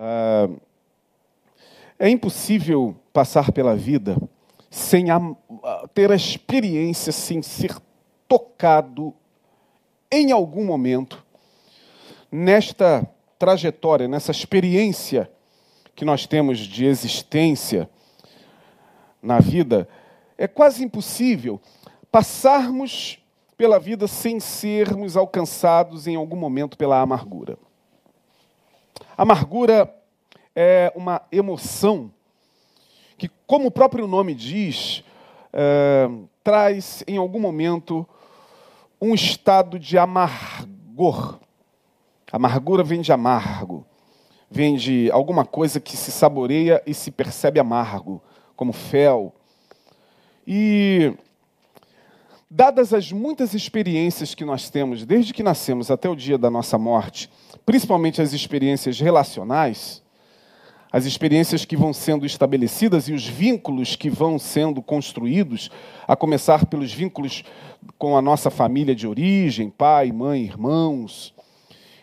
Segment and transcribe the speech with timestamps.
[0.00, 0.48] Ah,
[1.98, 4.16] é impossível passar pela vida
[4.70, 5.18] sem a,
[5.92, 7.76] ter a experiência, sem ser
[8.28, 9.12] tocado
[10.10, 11.24] em algum momento
[12.30, 13.04] nesta
[13.36, 15.28] trajetória, nessa experiência
[15.96, 17.90] que nós temos de existência
[19.20, 19.88] na vida,
[20.36, 21.60] é quase impossível
[22.12, 23.18] passarmos
[23.56, 27.58] pela vida sem sermos alcançados em algum momento pela amargura.
[29.18, 29.92] Amargura
[30.54, 32.08] é uma emoção
[33.16, 35.02] que, como o próprio nome diz,
[35.52, 36.08] é,
[36.44, 38.08] traz em algum momento
[39.00, 41.40] um estado de amargor.
[42.30, 43.84] Amargura vem de amargo,
[44.48, 48.22] vem de alguma coisa que se saboreia e se percebe amargo,
[48.54, 49.34] como fel.
[50.46, 51.12] E
[52.48, 56.78] dadas as muitas experiências que nós temos desde que nascemos até o dia da nossa
[56.78, 57.28] morte,
[57.68, 60.02] principalmente as experiências relacionais,
[60.90, 65.70] as experiências que vão sendo estabelecidas e os vínculos que vão sendo construídos,
[66.06, 67.44] a começar pelos vínculos
[67.98, 71.34] com a nossa família de origem, pai, mãe, irmãos,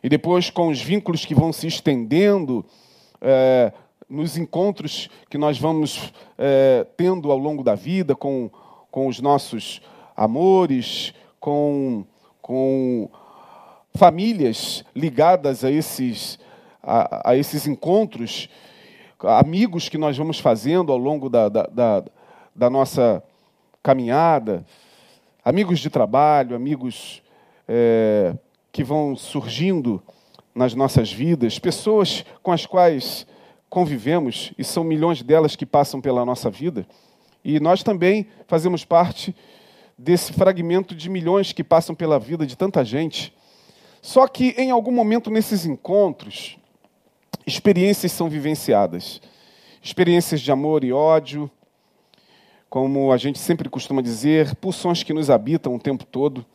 [0.03, 2.63] e depois com os vínculos que vão se estendendo
[3.19, 3.73] é,
[4.07, 8.51] nos encontros que nós vamos é, tendo ao longo da vida com,
[8.91, 9.81] com os nossos
[10.15, 12.05] amores, com,
[12.39, 13.09] com
[13.95, 16.37] famílias ligadas a esses,
[16.83, 18.49] a, a, esses encontros,
[19.23, 22.03] amigos que nós vamos fazendo ao longo da, da, da,
[22.55, 23.23] da nossa
[23.81, 24.65] caminhada,
[25.43, 27.21] amigos de trabalho, amigos
[27.67, 28.35] é,
[28.71, 30.01] que vão surgindo
[30.53, 33.27] nas nossas vidas, pessoas com as quais
[33.69, 36.85] convivemos, e são milhões delas que passam pela nossa vida,
[37.43, 39.35] e nós também fazemos parte
[39.97, 43.34] desse fragmento de milhões que passam pela vida de tanta gente.
[44.05, 46.59] Só que em algum momento nesses encontros,
[47.43, 49.19] experiências são vivenciadas.
[49.81, 51.49] Experiências de amor e ódio,
[52.69, 56.45] como a gente sempre costuma dizer, pulsões que nos habitam o tempo todo.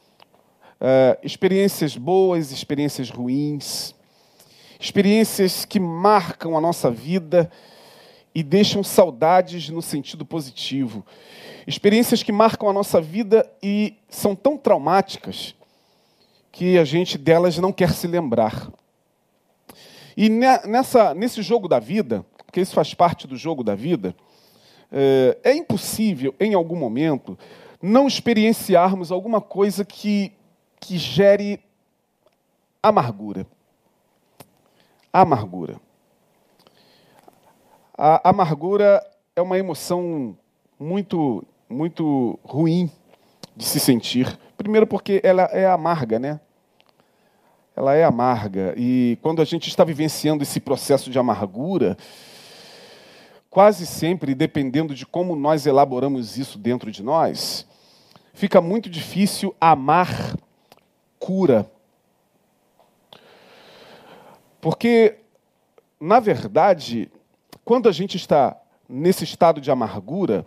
[0.80, 3.97] Uh, experiências boas, experiências ruins,
[4.78, 7.50] experiências que marcam a nossa vida
[8.32, 11.04] e deixam saudades no sentido positivo.
[11.66, 15.56] Experiências que marcam a nossa vida e são tão traumáticas
[16.52, 18.70] que a gente delas não quer se lembrar.
[20.16, 24.14] E nessa, nesse jogo da vida, porque isso faz parte do jogo da vida,
[24.90, 27.38] é, é impossível, em algum momento,
[27.80, 30.32] não experienciarmos alguma coisa que,
[30.80, 31.60] que gere
[32.82, 33.46] amargura.
[35.12, 35.80] Amargura.
[37.96, 39.04] A amargura
[39.36, 40.36] é uma emoção
[40.78, 42.90] muito, muito ruim
[43.60, 44.38] de se sentir.
[44.56, 46.41] Primeiro porque ela é amarga, né?
[47.76, 51.97] Ela é amarga e quando a gente está vivenciando esse processo de amargura,
[53.50, 57.66] quase sempre, dependendo de como nós elaboramos isso dentro de nós,
[58.32, 60.34] fica muito difícil amar
[61.19, 61.71] cura.
[64.59, 65.19] Porque,
[66.00, 67.10] na verdade,
[67.62, 70.47] quando a gente está nesse estado de amargura,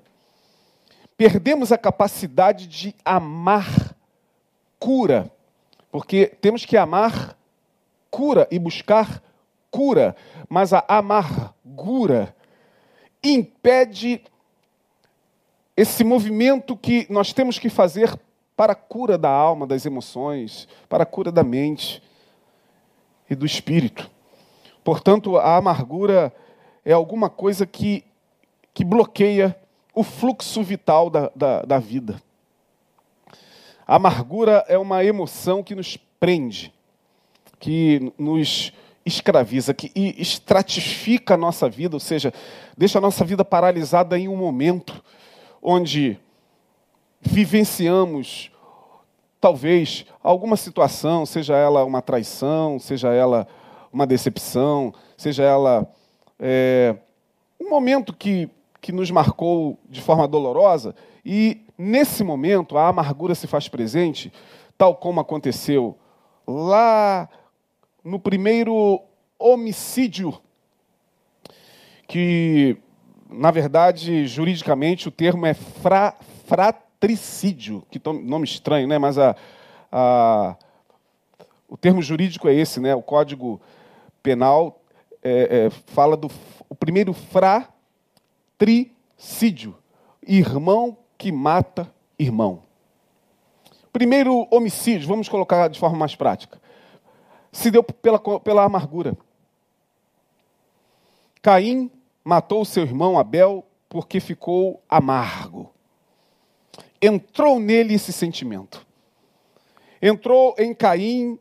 [1.17, 3.95] perdemos a capacidade de amar
[4.79, 5.31] cura,
[5.91, 7.37] porque temos que amar
[8.09, 9.23] cura e buscar
[9.71, 10.15] cura,
[10.49, 12.35] mas a amargura
[13.23, 14.21] impede
[15.75, 18.15] esse movimento que nós temos que fazer
[18.55, 22.03] para a cura da alma, das emoções, para a cura da mente
[23.29, 24.09] e do espírito.
[24.83, 26.31] Portanto, a amargura
[26.85, 28.03] é alguma coisa que,
[28.73, 29.57] que bloqueia
[29.93, 32.21] o fluxo vital da, da, da vida.
[33.85, 36.73] A amargura é uma emoção que nos prende,
[37.59, 38.73] que nos
[39.05, 42.33] escraviza, que estratifica a nossa vida, ou seja,
[42.77, 45.03] deixa a nossa vida paralisada em um momento
[45.61, 46.17] onde
[47.19, 48.51] vivenciamos
[49.39, 53.45] talvez alguma situação, seja ela uma traição, seja ela
[53.91, 55.85] uma decepção, seja ela
[56.39, 56.95] é,
[57.59, 58.49] um momento que,
[58.83, 60.93] que nos marcou de forma dolorosa,
[61.25, 64.29] e nesse momento a amargura se faz presente,
[64.77, 65.97] tal como aconteceu
[66.45, 67.29] lá
[68.03, 68.99] no primeiro
[69.39, 70.37] homicídio,
[72.05, 72.75] que,
[73.29, 76.13] na verdade, juridicamente o termo é fra,
[76.45, 78.97] fratricídio, que nome estranho, né?
[78.97, 79.33] mas a,
[79.89, 80.57] a,
[81.69, 82.93] o termo jurídico é esse, né?
[82.93, 83.61] o Código
[84.21, 84.81] Penal
[85.23, 86.29] é, é, fala do
[86.67, 87.13] o primeiro
[88.57, 89.75] fratricídio,
[90.21, 92.63] irmão que mata irmão.
[93.91, 96.61] Primeiro homicídio, vamos colocar de forma mais prática,
[97.51, 99.15] se deu pela, pela amargura.
[101.41, 101.91] Caim
[102.23, 105.71] matou seu irmão Abel porque ficou amargo.
[107.01, 108.85] Entrou nele esse sentimento.
[110.01, 111.37] Entrou em Caim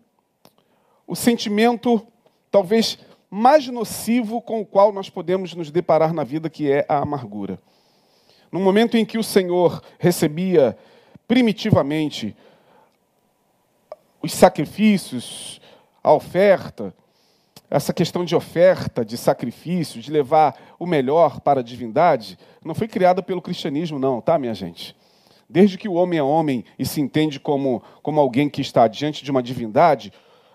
[1.06, 2.06] o sentimento
[2.50, 2.99] talvez
[3.34, 7.58] mais nocivo com o qual nós podemos nos deparar na vida, que é a amargura.
[8.52, 10.76] No momento em que o Senhor recebia
[11.26, 12.37] primitivamente
[14.23, 15.62] os sacrifícios,
[16.05, 16.94] a oferta,
[17.70, 22.87] essa questão de oferta, de sacrifício, de levar o melhor para a divindade, não foi
[22.87, 24.94] criada pelo cristianismo, não, tá, minha gente?
[25.49, 29.25] Desde que o homem é homem e se entende como, como alguém que está diante
[29.25, 30.12] de uma divindade,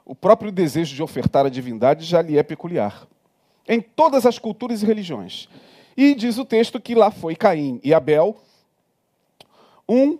[0.08, 3.06] o próprio desejo de ofertar a divindade já lhe é peculiar.
[3.68, 5.50] Em todas as culturas e religiões.
[5.98, 8.38] E diz o texto que lá foi Caim e Abel,
[9.88, 10.18] um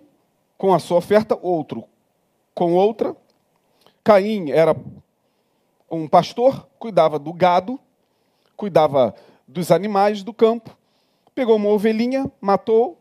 [0.58, 1.84] com a sua oferta, outro
[2.54, 3.16] com outra.
[4.04, 4.76] Caim era
[5.90, 7.80] um pastor, cuidava do gado,
[8.56, 9.14] cuidava
[9.46, 10.76] dos animais do campo,
[11.34, 12.98] pegou uma ovelhinha, matou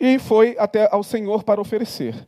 [0.00, 2.26] e foi até ao Senhor para oferecer.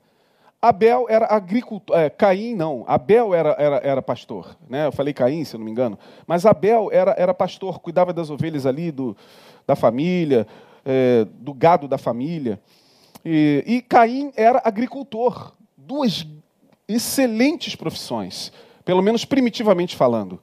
[0.63, 4.87] Abel era agricultor, é, Caim não, Abel era, era, era pastor, né?
[4.87, 8.67] eu falei Caim, se não me engano, mas Abel era, era pastor, cuidava das ovelhas
[8.67, 9.17] ali, do,
[9.67, 10.47] da família,
[10.85, 12.61] é, do gado da família,
[13.25, 16.27] e, e Caim era agricultor, duas
[16.87, 18.53] excelentes profissões,
[18.85, 20.43] pelo menos primitivamente falando.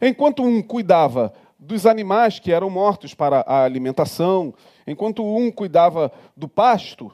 [0.00, 4.52] Enquanto um cuidava dos animais que eram mortos para a alimentação,
[4.84, 7.12] enquanto um cuidava do pasto,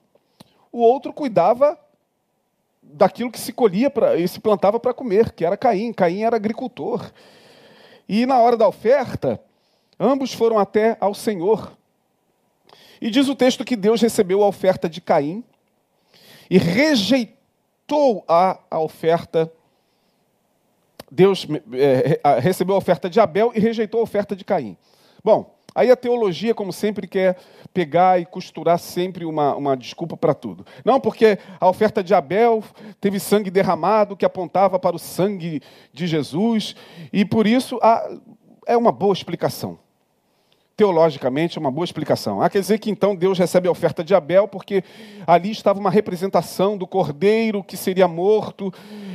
[0.72, 1.78] o outro cuidava
[2.92, 5.92] daquilo que se colhia pra, e se plantava para comer, que era Caim.
[5.92, 7.10] Caim era agricultor.
[8.08, 9.40] E na hora da oferta,
[9.98, 11.76] ambos foram até ao Senhor.
[13.00, 15.44] E diz o texto que Deus recebeu a oferta de Caim
[16.50, 19.52] e rejeitou a, a oferta
[21.10, 24.76] Deus é, recebeu a oferta de Abel e rejeitou a oferta de Caim.
[25.24, 27.36] Bom, aí a teologia, como sempre, quer
[27.72, 30.66] pegar e costurar sempre uma, uma desculpa para tudo.
[30.84, 32.64] Não, porque a oferta de Abel
[33.00, 36.74] teve sangue derramado que apontava para o sangue de Jesus,
[37.12, 37.78] e por isso
[38.66, 39.78] é uma boa explicação
[40.76, 42.40] teologicamente, é uma boa explicação.
[42.40, 44.84] Ah, quer dizer que então Deus recebe a oferta de Abel, porque
[45.26, 48.72] ali estava uma representação do cordeiro que seria morto,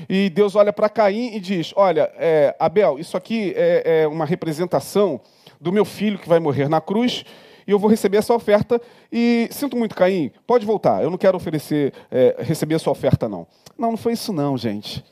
[0.10, 4.26] e Deus olha para Caim e diz: Olha, é, Abel, isso aqui é, é uma
[4.26, 5.22] representação
[5.64, 7.26] do meu filho que vai morrer na cruz,
[7.66, 8.80] e eu vou receber essa oferta.
[9.12, 11.02] E sinto muito, Caim, pode voltar.
[11.02, 13.48] Eu não quero oferecer, é, receber a sua oferta, não.
[13.78, 15.04] Não, não foi isso, não, gente.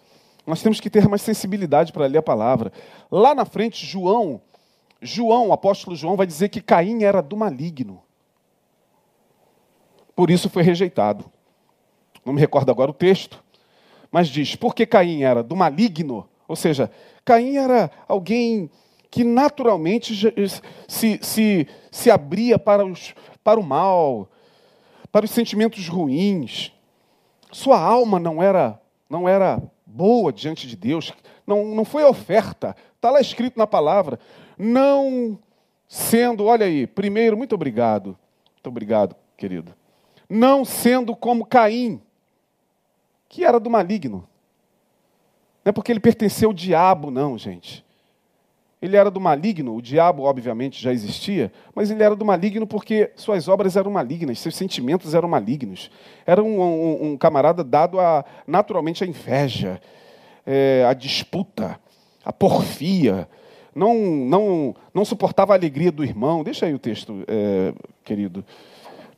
[0.45, 2.71] Nós temos que ter mais sensibilidade para ler a palavra.
[3.09, 4.41] Lá na frente, João
[5.01, 8.03] João, o apóstolo João, vai dizer que Caim era do maligno.
[10.15, 11.25] Por isso foi rejeitado.
[12.23, 13.43] Não me recordo agora o texto,
[14.11, 16.91] mas diz: porque Caim era do maligno, ou seja,
[17.25, 18.69] Caim era alguém
[19.11, 20.15] que naturalmente
[20.87, 23.13] se, se, se abria para, os,
[23.43, 24.27] para o mal,
[25.11, 26.71] para os sentimentos ruins.
[27.51, 31.13] Sua alma não era, não era boa diante de Deus,
[31.45, 34.17] não, não foi oferta, está lá escrito na palavra
[34.63, 35.39] não
[35.87, 38.17] sendo, olha aí, primeiro, muito obrigado,
[38.53, 39.73] muito obrigado, querido,
[40.29, 41.99] não sendo como Caim,
[43.27, 44.27] que era do maligno.
[45.65, 47.83] Não é porque ele pertenceu ao diabo, não, gente.
[48.81, 53.11] Ele era do maligno, o diabo, obviamente, já existia, mas ele era do maligno porque
[53.15, 55.91] suas obras eram malignas, seus sentimentos eram malignos.
[56.25, 59.79] Era um, um, um camarada dado a, naturalmente à inveja,
[60.45, 61.79] é, à disputa,
[62.25, 63.27] à porfia,
[63.73, 66.43] não, não, não suportava a alegria do irmão.
[66.43, 67.73] Deixa aí o texto, é,
[68.03, 68.43] querido,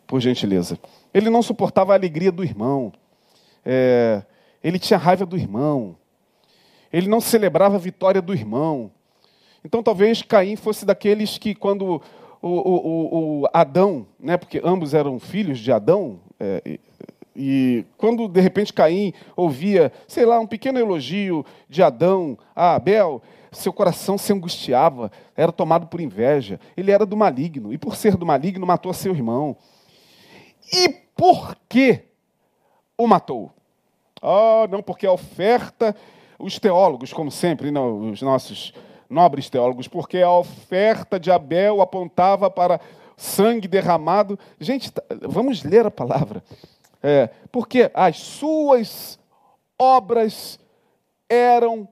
[0.05, 0.77] por gentileza.
[1.13, 2.91] Ele não suportava a alegria do irmão.
[3.65, 4.23] É,
[4.63, 5.95] ele tinha raiva do irmão.
[6.91, 8.91] Ele não celebrava a vitória do irmão.
[9.63, 12.01] Então talvez Caim fosse daqueles que, quando
[12.41, 16.79] o, o, o Adão, né, porque ambos eram filhos de Adão, é,
[17.35, 23.21] e quando de repente Caim ouvia, sei lá, um pequeno elogio de Adão a Abel,
[23.51, 26.59] seu coração se angustiava, era tomado por inveja.
[26.75, 29.55] Ele era do maligno, e por ser do maligno, matou seu irmão.
[30.71, 32.01] E por que
[32.97, 33.51] o matou?
[34.21, 35.95] Ah, não, porque a oferta,
[36.37, 38.73] os teólogos, como sempre, não, os nossos
[39.09, 42.79] nobres teólogos, porque a oferta de Abel apontava para
[43.17, 44.37] sangue derramado.
[44.59, 46.43] Gente, tá, vamos ler a palavra.
[47.01, 49.19] É, porque as suas
[49.77, 50.59] obras
[51.29, 51.87] eram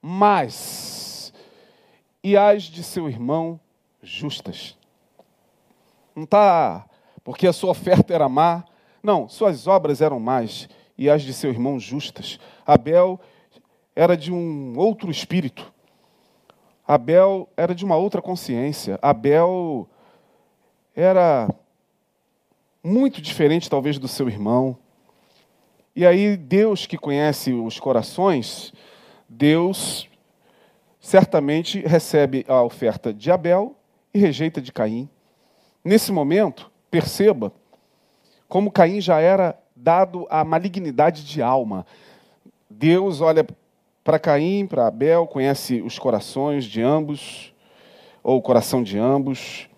[0.00, 1.32] mais
[2.22, 3.60] e as de seu irmão
[4.02, 4.76] justas.
[6.14, 6.88] Não está
[7.28, 8.64] porque a sua oferta era má.
[9.02, 12.40] Não, suas obras eram más e as de seu irmão justas.
[12.66, 13.20] Abel
[13.94, 15.70] era de um outro espírito.
[16.88, 18.98] Abel era de uma outra consciência.
[19.02, 19.86] Abel
[20.96, 21.54] era
[22.82, 24.74] muito diferente, talvez, do seu irmão.
[25.94, 28.72] E aí, Deus que conhece os corações,
[29.28, 30.08] Deus
[30.98, 33.76] certamente recebe a oferta de Abel
[34.14, 35.10] e rejeita de Caim.
[35.84, 37.52] Nesse momento, perceba
[38.48, 41.84] como Caim já era dado a malignidade de alma.
[42.70, 43.46] Deus olha
[44.08, 47.52] para Caim, para Abel, conhece os corações de ambos,
[48.22, 49.68] ou o coração de ambos.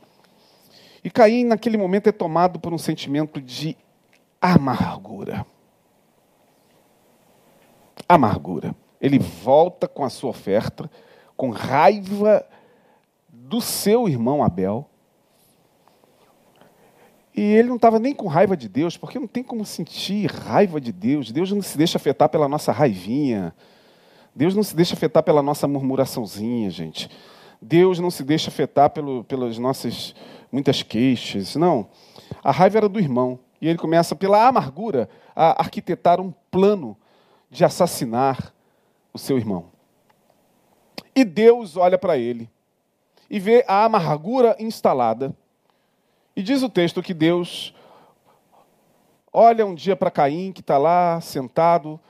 [1.02, 3.76] E Caim, naquele momento, é tomado por um sentimento de
[4.40, 5.44] amargura.
[8.08, 8.72] Amargura.
[9.00, 10.88] Ele volta com a sua oferta,
[11.36, 12.46] com raiva
[13.28, 14.88] do seu irmão Abel.
[17.34, 20.80] E ele não estava nem com raiva de Deus, porque não tem como sentir raiva
[20.80, 21.32] de Deus.
[21.32, 23.52] Deus não se deixa afetar pela nossa raivinha.
[24.34, 27.10] Deus não se deixa afetar pela nossa murmuraçãozinha, gente.
[27.60, 30.14] Deus não se deixa afetar pelo, pelas nossas
[30.50, 31.56] muitas queixas.
[31.56, 31.88] Não.
[32.42, 33.38] A raiva era do irmão.
[33.60, 36.96] E ele começa, pela amargura, a arquitetar um plano
[37.50, 38.54] de assassinar
[39.12, 39.66] o seu irmão.
[41.14, 42.48] E Deus olha para ele
[43.28, 45.34] e vê a amargura instalada
[46.34, 47.74] e diz o texto que Deus
[49.32, 52.00] olha um dia para Caim, que está lá sentado,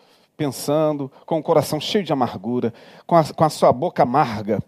[0.40, 2.72] pensando, com o coração cheio de amargura,
[3.06, 4.58] com a, com a sua boca amarga,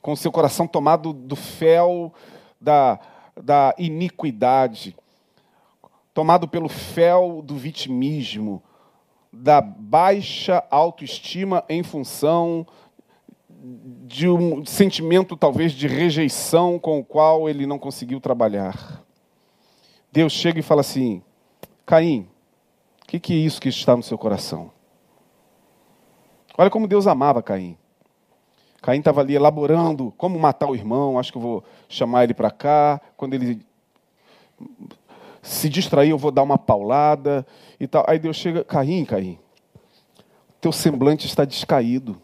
[0.00, 2.14] com o seu coração tomado do fel
[2.60, 3.00] da,
[3.36, 4.96] da iniquidade,
[6.14, 8.62] tomado pelo fel do vitimismo,
[9.32, 12.64] da baixa autoestima em função
[14.06, 19.02] de um sentimento talvez de rejeição com o qual ele não conseguiu trabalhar.
[20.12, 21.24] Deus chega e fala assim:
[21.84, 22.28] Caim,
[23.02, 24.70] o que, que é isso que está no seu coração?
[26.56, 27.76] Olha como Deus amava Caim.
[28.80, 32.50] Caim estava ali elaborando como matar o irmão, acho que eu vou chamar ele para
[32.50, 33.00] cá.
[33.16, 33.64] Quando ele
[35.40, 37.46] se distrair, eu vou dar uma paulada
[37.78, 38.04] e tal.
[38.08, 39.38] Aí Deus chega, Caim, Caim,
[40.60, 42.20] teu semblante está descaído.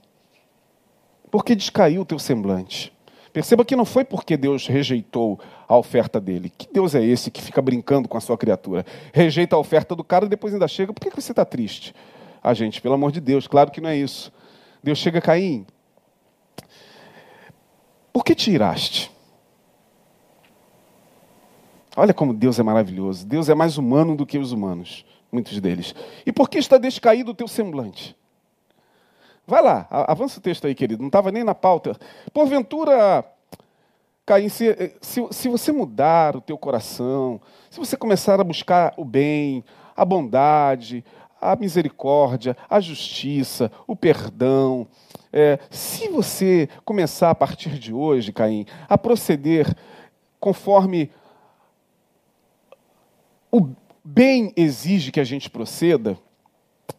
[1.30, 2.92] Por que descaiu o teu semblante?
[3.32, 6.50] Perceba que não foi porque Deus rejeitou a oferta dele.
[6.50, 8.85] Que Deus é esse que fica brincando com a sua criatura?
[9.12, 10.92] Rejeita a oferta do cara e depois ainda chega.
[10.92, 11.94] Por que você está triste?
[12.42, 14.33] Ah, gente, pelo amor de Deus, claro que não é isso.
[14.83, 15.66] Deus chega, Caim.
[18.12, 19.11] Por que te iraste?
[21.97, 23.26] Olha como Deus é maravilhoso.
[23.26, 25.95] Deus é mais humano do que os humanos, muitos deles.
[26.25, 28.16] E por que está descaído o teu semblante?
[29.47, 31.02] Vai lá, avança o texto aí, querido.
[31.02, 31.97] Não estava nem na pauta.
[32.33, 33.25] Porventura,
[34.25, 37.40] Caim, se, se, se você mudar o teu coração,
[37.71, 39.64] se você começar a buscar o bem,
[39.97, 41.02] a bondade,
[41.40, 44.87] a misericórdia, a justiça, o perdão.
[45.33, 49.75] É, se você começar a partir de hoje, Caim, a proceder
[50.40, 51.11] conforme
[53.50, 53.68] o
[54.04, 56.18] bem exige que a gente proceda,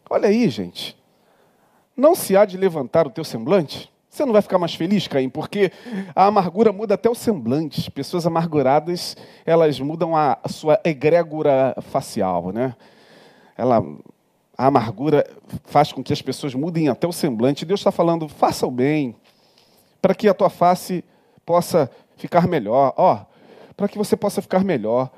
[0.09, 0.99] olha aí, gente
[1.99, 3.91] não se há de levantar o teu semblante?
[4.09, 5.29] Você não vai ficar mais feliz, Caim?
[5.29, 5.71] Porque
[6.15, 7.91] a amargura muda até o semblante.
[7.91, 9.15] Pessoas amarguradas,
[9.45, 12.75] elas mudam a, sua egrégora facial, né?
[13.55, 13.83] Ela,
[14.59, 15.25] a amargura
[15.63, 17.63] faz com que as pessoas mudem até o semblante.
[17.63, 19.15] Deus está falando, faça o bem,
[20.01, 21.01] para que a tua face
[21.45, 22.93] possa ficar melhor.
[22.97, 25.09] Ó, oh, para que você possa ficar melhor.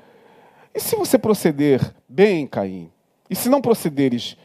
[0.72, 2.88] E se você proceder bem, Caim?
[3.28, 4.36] E se não procederes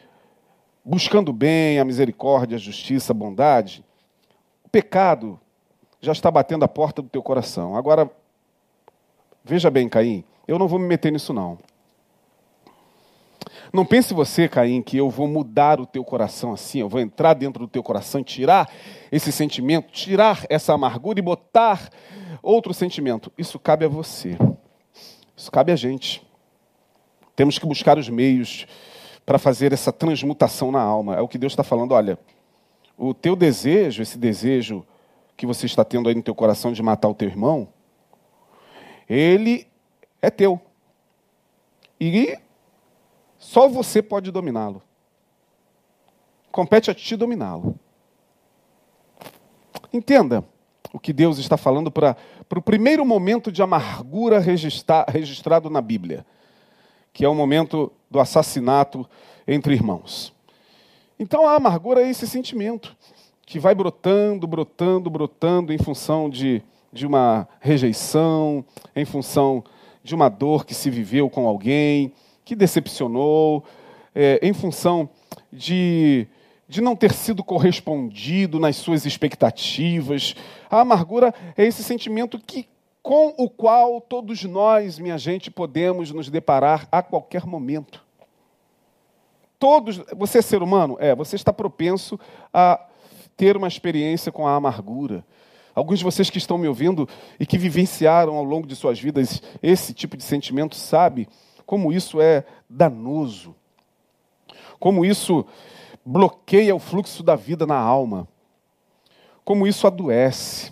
[0.84, 3.86] buscando bem, a misericórdia, a justiça, a bondade,
[4.64, 5.40] o pecado
[6.02, 7.76] já está batendo a porta do teu coração.
[7.76, 8.10] Agora,
[9.44, 11.60] veja bem, Caim, eu não vou me meter nisso não.
[13.74, 17.34] Não pense você, Caim, que eu vou mudar o teu coração assim, eu vou entrar
[17.34, 18.70] dentro do teu coração, tirar
[19.12, 21.90] esse sentimento, tirar essa amargura e botar
[22.42, 23.32] outro sentimento.
[23.38, 24.38] Isso cabe a você.
[25.36, 26.26] Isso cabe a gente.
[27.36, 28.66] Temos que buscar os meios
[29.26, 31.16] para fazer essa transmutação na alma.
[31.16, 31.92] É o que Deus está falando.
[31.92, 32.18] Olha,
[32.98, 34.86] o teu desejo, esse desejo
[35.36, 37.68] que você está tendo aí no teu coração de matar o teu irmão,
[39.08, 39.68] ele
[40.22, 40.60] é teu.
[42.00, 42.38] E
[43.38, 44.82] só você pode dominá-lo.
[46.52, 47.78] Compete a ti dominá-lo.
[49.94, 50.44] Entenda
[50.92, 52.16] o que Deus está falando para
[52.56, 56.26] o primeiro momento de amargura registra, registrado na Bíblia
[57.18, 59.04] que é o momento do assassinato
[59.48, 60.32] entre irmãos.
[61.18, 62.96] Então a amargura é esse sentimento
[63.44, 66.62] que vai brotando, brotando, brotando em função de,
[66.94, 68.64] de uma rejeição,
[68.96, 69.64] em função
[70.04, 72.14] de uma dor que se viveu com alguém,
[72.48, 73.66] que decepcionou,
[74.16, 75.10] é, em função
[75.52, 76.26] de,
[76.66, 80.34] de não ter sido correspondido nas suas expectativas.
[80.70, 82.66] A amargura é esse sentimento que
[83.04, 88.02] com o qual todos nós, minha gente, podemos nos deparar a qualquer momento.
[89.60, 90.96] Todos, você é ser humano?
[91.02, 92.18] É, você está propenso
[92.54, 92.80] a
[93.36, 95.22] ter uma experiência com a amargura.
[95.76, 99.42] Alguns de vocês que estão me ouvindo e que vivenciaram ao longo de suas vidas
[99.62, 101.28] esse tipo de sentimento, sabe
[101.68, 103.54] como isso é danoso.
[104.80, 105.46] Como isso
[106.06, 108.26] bloqueia o fluxo da vida na alma.
[109.44, 110.72] Como isso adoece.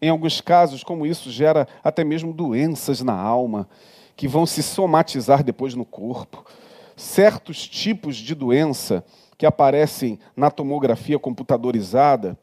[0.00, 3.66] Em alguns casos, como isso gera até mesmo doenças na alma,
[4.14, 6.44] que vão se somatizar depois no corpo.
[6.94, 9.02] Certos tipos de doença
[9.38, 12.38] que aparecem na tomografia computadorizada,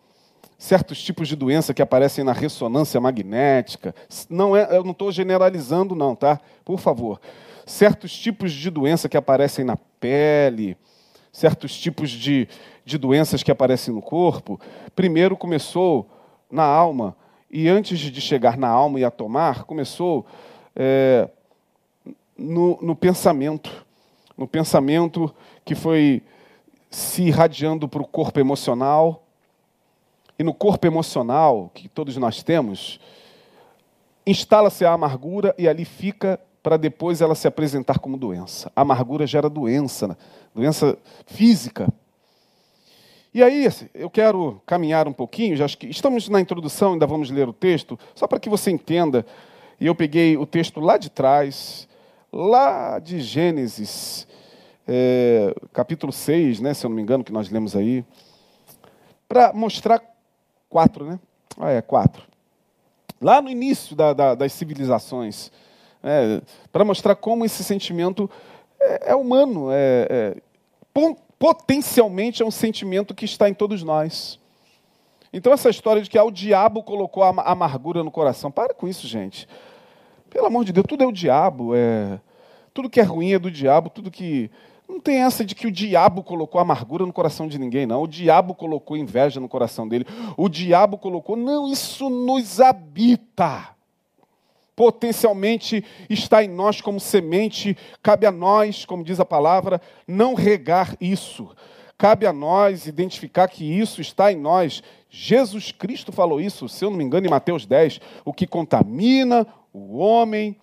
[0.57, 3.93] certos tipos de doença que aparecem na ressonância magnética.
[4.29, 6.39] Não é, eu não estou generalizando, não, tá?
[6.65, 7.19] Por favor.
[7.65, 10.77] Certos tipos de doença que aparecem na pele,
[11.31, 12.47] certos tipos de,
[12.85, 14.59] de doenças que aparecem no corpo.
[14.95, 16.09] Primeiro começou
[16.51, 17.15] na alma,
[17.49, 20.25] e antes de chegar na alma e a tomar, começou
[20.75, 21.29] é,
[22.37, 23.85] no, no pensamento.
[24.35, 26.23] No pensamento que foi
[26.89, 29.23] se irradiando para o corpo emocional.
[30.37, 32.99] E no corpo emocional, que todos nós temos,
[34.25, 38.71] instala-se a amargura e ali fica para depois ela se apresentar como doença.
[38.73, 40.17] A amargura gera doença,
[40.55, 41.93] doença física.
[43.33, 47.29] E aí, assim, eu quero caminhar um pouquinho, já que estamos na introdução, ainda vamos
[47.29, 49.25] ler o texto, só para que você entenda.
[49.79, 51.87] E eu peguei o texto lá de trás,
[52.31, 54.25] lá de Gênesis,
[54.87, 58.05] é, capítulo 6, né, se eu não me engano, que nós lemos aí,
[59.27, 60.01] para mostrar
[60.69, 61.19] quatro, né?
[61.59, 62.23] Ah, é, quatro.
[63.19, 65.51] Lá no início da, da, das civilizações,
[66.03, 66.41] é,
[66.71, 68.29] para mostrar como esse sentimento
[68.79, 70.37] é, é humano, é, é
[71.39, 74.39] potencialmente é um sentimento que está em todos nós.
[75.31, 78.87] Então, essa história de que ah, o diabo colocou a amargura no coração, para com
[78.87, 79.47] isso, gente.
[80.29, 81.75] Pelo amor de Deus, tudo é o diabo.
[81.75, 82.19] É...
[82.73, 84.49] Tudo que é ruim é do diabo, tudo que.
[84.87, 88.03] Não tem essa de que o diabo colocou amargura no coração de ninguém, não.
[88.03, 90.05] O diabo colocou inveja no coração dele.
[90.37, 91.35] O diabo colocou.
[91.35, 93.73] Não, isso nos habita
[94.75, 100.95] potencialmente está em nós como semente, cabe a nós, como diz a palavra, não regar
[100.99, 101.49] isso.
[101.97, 104.81] Cabe a nós identificar que isso está em nós.
[105.09, 109.47] Jesus Cristo falou isso, se eu não me engano, em Mateus 10, o que contamina
[109.71, 110.57] o homem,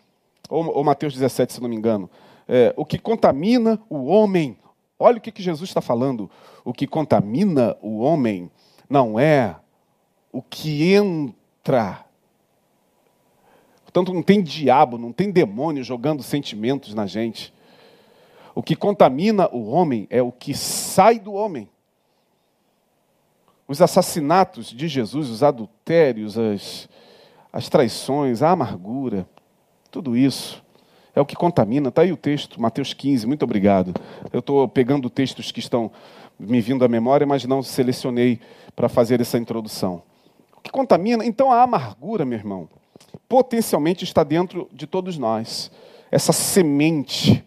[0.49, 2.11] ou, ou Mateus 17, se não me engano,
[2.49, 4.59] é, o que contamina o homem.
[4.99, 6.29] Olha o que, que Jesus está falando.
[6.65, 8.51] O que contamina o homem
[8.89, 9.57] não é
[10.33, 12.05] o que entra
[13.93, 17.53] Portanto, não tem diabo, não tem demônio jogando sentimentos na gente.
[18.55, 21.69] O que contamina o homem é o que sai do homem.
[23.67, 26.89] Os assassinatos de Jesus, os adultérios, as,
[27.53, 29.29] as traições, a amargura,
[29.91, 30.63] tudo isso
[31.13, 31.89] é o que contamina.
[31.89, 33.93] Está aí o texto, Mateus 15, muito obrigado.
[34.33, 35.91] Eu estou pegando textos que estão
[36.39, 38.39] me vindo à memória, mas não selecionei
[38.77, 40.01] para fazer essa introdução.
[40.57, 41.25] O que contamina?
[41.25, 42.69] Então a amargura, meu irmão,
[43.29, 45.71] potencialmente está dentro de todos nós.
[46.11, 47.45] Essa semente.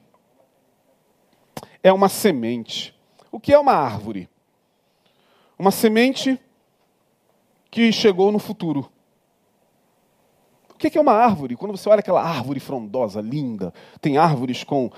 [1.82, 2.96] É uma semente.
[3.32, 4.30] O que é uma árvore?
[5.58, 6.40] Uma semente
[7.70, 8.90] que chegou no futuro.
[10.70, 11.56] O que é uma árvore?
[11.56, 14.92] Quando você olha aquela árvore frondosa, linda, tem árvores com,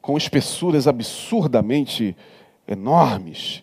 [0.00, 2.16] com espessuras absurdamente
[2.66, 3.62] enormes.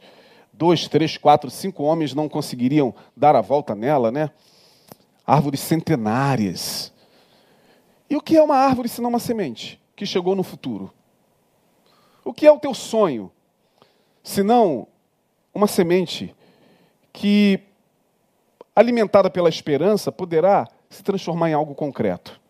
[0.54, 4.30] Dois, três, quatro, cinco homens não conseguiriam dar a volta nela, né?
[5.30, 6.92] Árvores centenárias.
[8.10, 10.92] E o que é uma árvore senão uma semente que chegou no futuro?
[12.26, 13.32] O que é o teu sonho
[14.24, 14.88] senão
[15.54, 16.36] uma semente
[17.14, 17.60] que,
[18.76, 22.42] alimentada pela esperança, poderá se transformar em algo concreto?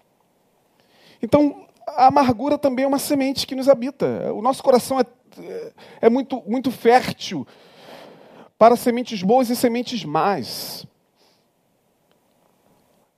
[1.21, 4.31] Então, a amargura também é uma semente que nos habita.
[4.33, 5.05] O nosso coração é,
[5.99, 7.45] é muito, muito fértil
[8.57, 10.87] para sementes boas e sementes más.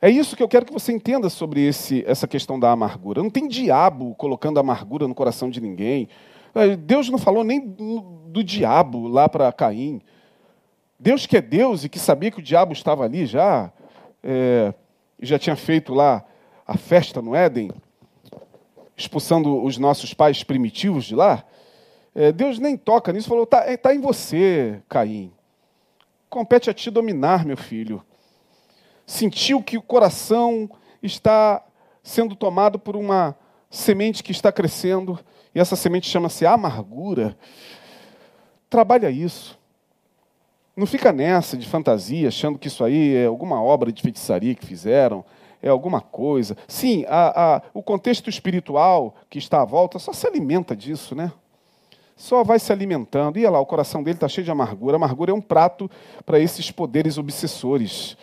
[0.02, 3.22] É isso que eu quero que você entenda sobre esse, essa questão da amargura.
[3.22, 6.10] Não tem diabo colocando amargura no coração de ninguém.
[6.56, 10.02] É, Deus não falou nem do diabo lá para Caim.
[11.00, 13.72] Deus que é Deus e que sabia que o diabo estava ali já,
[14.24, 14.74] é,
[15.22, 16.26] já tinha feito lá
[16.66, 17.72] a festa no Éden,
[18.98, 21.44] expulsando os nossos pais primitivos de lá.
[22.16, 25.32] É, Deus nem toca nisso, falou: está é, tá em você, Caim.
[26.28, 28.04] Compete a ti dominar, meu filho
[29.06, 30.70] sentiu que o coração
[31.02, 31.64] está
[32.04, 33.36] sendo tomado por uma
[33.70, 35.20] semente que está crescendo,
[35.54, 37.38] e essa semente chama-se amargura.
[38.70, 39.60] Trabalha isso.
[40.76, 44.66] Não fica nessa de fantasia, achando que isso aí é alguma obra de feitiçaria que
[44.66, 45.24] fizeram,
[45.62, 46.58] é alguma coisa.
[46.68, 51.32] Sim, a, a, o contexto espiritual que está à volta só se alimenta disso, né?
[52.16, 53.38] Só vai se alimentando.
[53.38, 54.96] E olha lá, o coração dele está cheio de amargura.
[54.96, 55.90] A amargura é um prato
[56.26, 58.18] para esses poderes obsessores.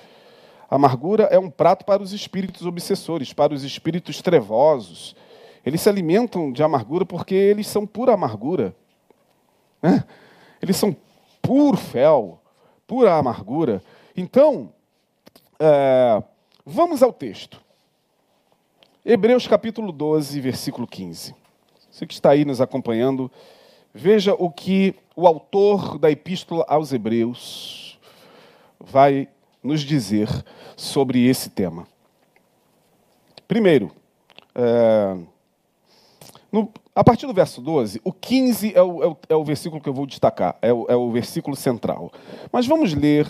[0.71, 5.17] Amargura é um prato para os espíritos obsessores, para os espíritos trevosos.
[5.65, 8.75] Eles se alimentam de amargura porque eles são pura amargura.
[9.83, 10.05] Né?
[10.61, 10.95] Eles são
[11.41, 12.41] puro fel,
[12.87, 13.83] pura amargura.
[14.15, 14.73] Então,
[15.59, 16.23] é,
[16.67, 17.63] vamos ao texto.
[19.05, 21.35] Hebreus capítulo 12, versículo 15.
[21.91, 23.31] Você que está aí nos acompanhando,
[23.95, 27.99] veja o que o autor da epístola aos Hebreus
[28.79, 29.29] vai
[29.62, 30.29] nos dizer
[30.77, 31.87] sobre esse tema.
[33.47, 33.90] Primeiro,
[34.55, 35.16] é,
[36.51, 39.81] no, a partir do verso 12, o 15 é o, é o, é o versículo
[39.81, 42.12] que eu vou destacar, é o, é o versículo central.
[42.51, 43.27] Mas vamos ler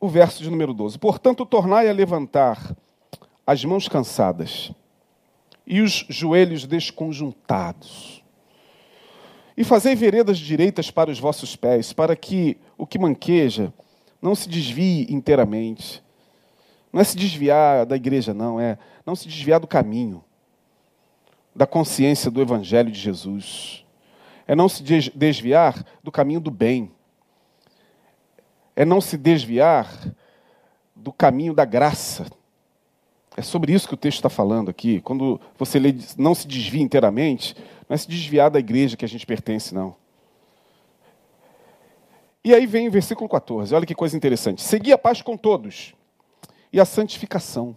[0.00, 0.98] o verso de número 12.
[0.98, 2.74] Portanto, tornai a levantar
[3.46, 4.72] as mãos cansadas
[5.66, 8.22] e os joelhos desconjuntados.
[9.56, 13.72] E fazei veredas direitas para os vossos pés, para que o que manqueja
[14.26, 16.02] não se desvie inteiramente.
[16.92, 20.24] Não é se desviar da igreja, não, é não se desviar do caminho,
[21.54, 23.84] da consciência do Evangelho de Jesus.
[24.44, 24.82] É não se
[25.14, 26.90] desviar do caminho do bem.
[28.74, 29.88] É não se desviar
[30.94, 32.26] do caminho da graça.
[33.36, 35.00] É sobre isso que o texto está falando aqui.
[35.02, 37.54] Quando você lê, não se desvia inteiramente,
[37.88, 39.94] não é se desviar da igreja que a gente pertence, não.
[42.46, 44.62] E aí vem o versículo 14, olha que coisa interessante.
[44.62, 45.96] Segui a paz com todos
[46.72, 47.76] e a santificação.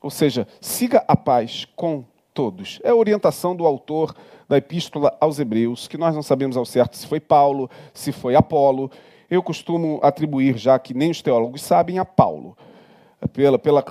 [0.00, 2.80] Ou seja, siga a paz com todos.
[2.82, 4.16] É a orientação do autor
[4.48, 8.34] da epístola aos Hebreus, que nós não sabemos ao certo se foi Paulo, se foi
[8.34, 8.90] Apolo.
[9.28, 12.56] Eu costumo atribuir, já que nem os teólogos sabem, a Paulo,
[13.34, 13.84] pela, pela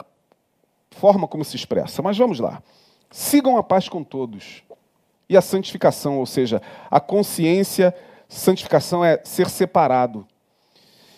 [0.89, 2.01] forma como se expressa.
[2.01, 2.63] Mas vamos lá.
[3.11, 4.63] Sigam a paz com todos
[5.29, 7.93] e a santificação, ou seja, a consciência
[8.27, 10.27] santificação é ser separado.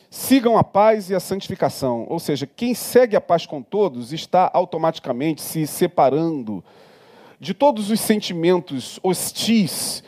[0.10, 4.50] Sigam a paz e a santificação, ou seja, quem segue a paz com todos está
[4.54, 6.64] automaticamente se separando
[7.40, 10.04] de todos os sentimentos hostis,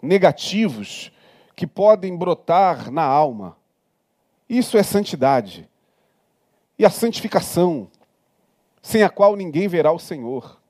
[0.00, 1.12] negativos,
[1.56, 3.56] que podem brotar na alma.
[4.48, 5.68] Isso é santidade.
[6.78, 7.88] E a santificação,
[8.80, 10.61] sem a qual ninguém verá o Senhor.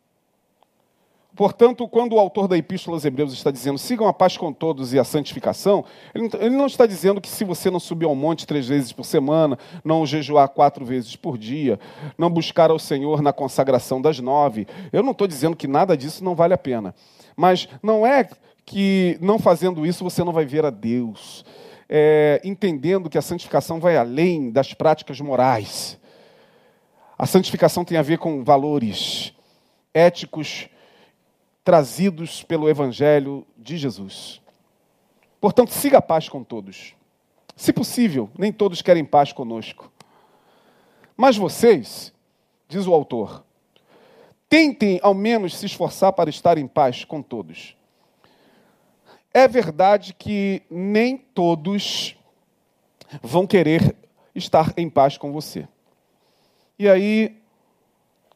[1.34, 4.92] Portanto, quando o autor da Epístola aos Hebreus está dizendo sigam a paz com todos
[4.92, 5.82] e a santificação,
[6.14, 9.58] ele não está dizendo que se você não subir ao monte três vezes por semana,
[9.82, 11.80] não jejuar quatro vezes por dia,
[12.18, 16.22] não buscar ao Senhor na consagração das nove, eu não estou dizendo que nada disso
[16.22, 16.94] não vale a pena.
[17.34, 18.28] Mas não é
[18.66, 21.44] que não fazendo isso você não vai ver a Deus.
[21.88, 25.98] É, entendendo que a santificação vai além das práticas morais.
[27.18, 29.32] A santificação tem a ver com valores
[29.94, 30.68] éticos,
[31.64, 34.40] trazidos pelo Evangelho de Jesus.
[35.40, 36.94] Portanto, siga a paz com todos.
[37.56, 39.90] Se possível, nem todos querem paz conosco.
[41.16, 42.12] Mas vocês,
[42.68, 43.44] diz o autor,
[44.48, 47.76] tentem ao menos se esforçar para estar em paz com todos.
[49.32, 52.16] É verdade que nem todos
[53.22, 53.96] vão querer
[54.34, 55.66] estar em paz com você.
[56.78, 57.40] E aí,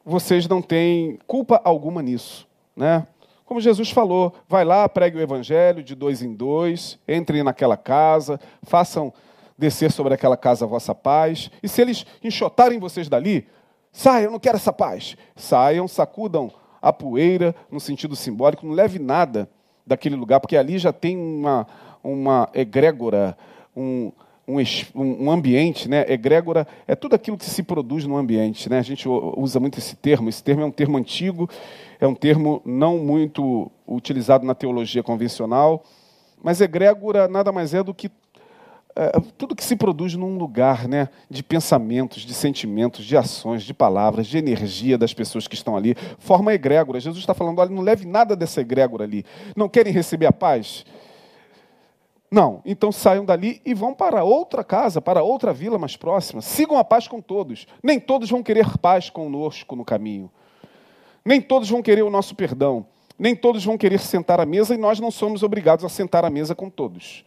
[0.05, 3.07] vocês não têm culpa alguma nisso, né?
[3.47, 8.41] Como Jesus falou, vai lá, pregue o evangelho de dois em dois, entrem naquela casa,
[8.65, 9.13] façam
[9.57, 11.49] descer sobre aquela casa a vossa paz.
[11.63, 13.47] E se eles enxotarem vocês dali,
[13.93, 15.17] saiam, não quero essa paz.
[15.37, 16.51] Saiam, sacudam
[16.83, 19.49] a poeira, no sentido simbólico, não leve nada
[19.87, 21.69] daquele lugar, porque ali já tem uma,
[22.03, 23.39] uma egrégora,
[23.77, 24.11] um,
[24.49, 24.57] um,
[25.25, 26.05] um ambiente, né?
[26.09, 28.81] Egrégora é tudo aquilo que se produz no ambiente, né?
[28.81, 30.29] A gente usa muito esse termo.
[30.29, 31.49] Esse termo é um termo antigo
[32.01, 35.83] é um termo não muito utilizado na teologia convencional,
[36.43, 38.11] mas egrégora nada mais é do que
[38.99, 43.75] é, tudo que se produz num lugar né, de pensamentos, de sentimentos, de ações, de
[43.75, 46.99] palavras, de energia das pessoas que estão ali, forma egrégora.
[46.99, 49.25] Jesus está falando: olha, não leve nada dessa egrégora ali.
[49.55, 50.87] Não querem receber a paz?
[52.31, 56.41] Não, então saiam dali e vão para outra casa, para outra vila mais próxima.
[56.41, 57.67] Sigam a paz com todos.
[57.83, 60.31] Nem todos vão querer paz conosco no caminho.
[61.27, 62.87] Nem todos vão querer o nosso perdão.
[63.19, 66.31] Nem todos vão querer sentar à mesa e nós não somos obrigados a sentar à
[66.31, 67.25] mesa com todos.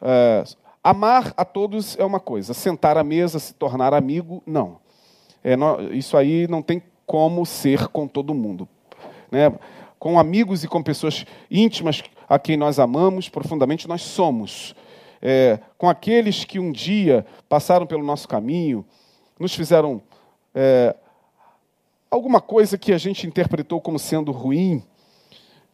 [0.00, 0.44] É,
[0.82, 4.78] amar a todos é uma coisa, sentar à mesa, se tornar amigo, não.
[5.44, 5.54] É,
[5.92, 8.66] isso aí não tem como ser com todo mundo.
[9.30, 9.52] Né?
[9.98, 14.74] Com amigos e com pessoas íntimas a quem nós amamos profundamente, nós somos.
[15.20, 18.84] é, com aqueles que um dia passaram pelo nosso caminho,
[19.38, 20.02] nos fizeram
[20.54, 20.96] é,
[22.12, 24.84] alguma coisa que a gente interpretou como sendo ruim,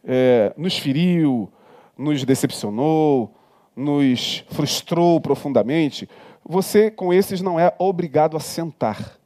[0.05, 1.51] é, nos feriu,
[1.97, 3.35] nos decepcionou,
[3.75, 6.09] nos frustrou profundamente,
[6.43, 9.19] você com esses não é obrigado a sentar,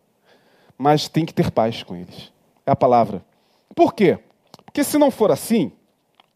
[0.76, 2.34] mas tem que ter paz com eles.
[2.66, 3.24] É a palavra.
[3.76, 4.18] Por quê?
[4.66, 5.72] Porque se não for assim,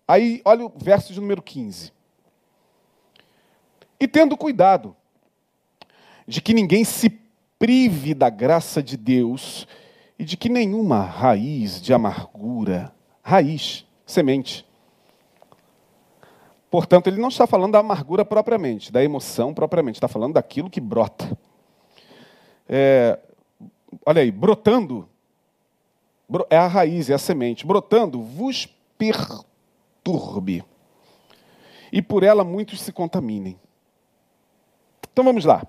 [0.08, 1.92] aí olha o verso de número 15.
[4.00, 4.96] E tendo cuidado
[6.28, 7.10] de que ninguém se
[7.58, 9.68] prive da graça de Deus
[10.20, 14.66] e de que nenhuma raiz de amargura, raiz, semente.
[16.70, 20.82] Portanto, ele não está falando da amargura propriamente, da emoção propriamente, está falando daquilo que
[20.82, 21.38] brota.
[22.68, 23.20] É,
[24.06, 25.08] olha aí, brotando,
[26.50, 27.66] é a raiz, é a semente.
[27.66, 30.64] Brotando, vos perturbe.
[31.92, 33.58] E por ela muitos se contaminem.
[35.12, 35.66] Então vamos lá.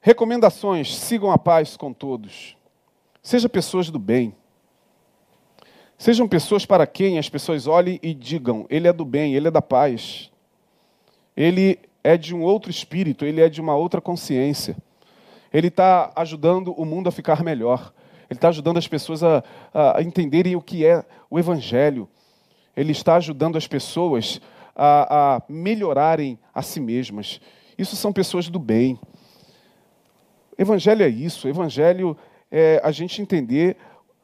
[0.00, 2.57] Recomendações: sigam a paz com todos.
[3.28, 4.34] Sejam pessoas do bem.
[5.98, 9.50] Sejam pessoas para quem as pessoas olhem e digam: Ele é do bem, ele é
[9.50, 10.30] da paz.
[11.36, 14.78] Ele é de um outro espírito, ele é de uma outra consciência.
[15.52, 17.92] Ele está ajudando o mundo a ficar melhor.
[18.30, 22.08] Ele está ajudando as pessoas a, a, entenderem o que é o Evangelho.
[22.74, 24.40] Ele está ajudando as pessoas
[24.74, 27.42] a, a melhorarem a si mesmas.
[27.76, 28.98] Isso são pessoas do bem.
[30.56, 31.46] Evangelho é isso.
[31.46, 32.16] Evangelho
[32.50, 33.76] é a gente entender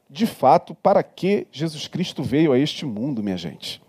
[0.09, 3.83] de fato para que Jesus Cristo veio a este mundo, minha gente.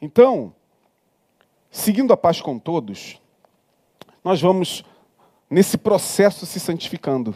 [0.00, 0.54] Então,
[1.70, 3.20] seguindo a paz com todos,
[4.24, 4.84] nós vamos
[5.48, 7.34] nesse processo se santificando.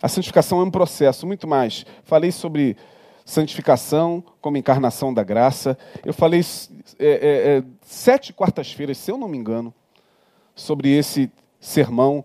[0.00, 1.84] A santificação é um processo, muito mais.
[2.04, 2.76] Falei sobre
[3.24, 5.76] santificação como encarnação da graça.
[6.04, 6.40] Eu falei
[6.98, 9.74] é, é, é, sete quartas-feiras, se eu não me engano,
[10.54, 12.24] sobre esse sermão,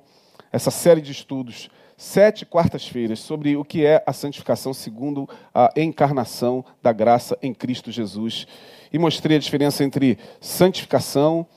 [0.51, 1.69] essa série de estudos.
[2.05, 7.93] Sete quartas-feiras sobre o que é a santificação segundo a encarnação da graça em Cristo
[7.93, 8.45] Jesus.
[8.91, 11.47] E mostrei a diferença entre santificação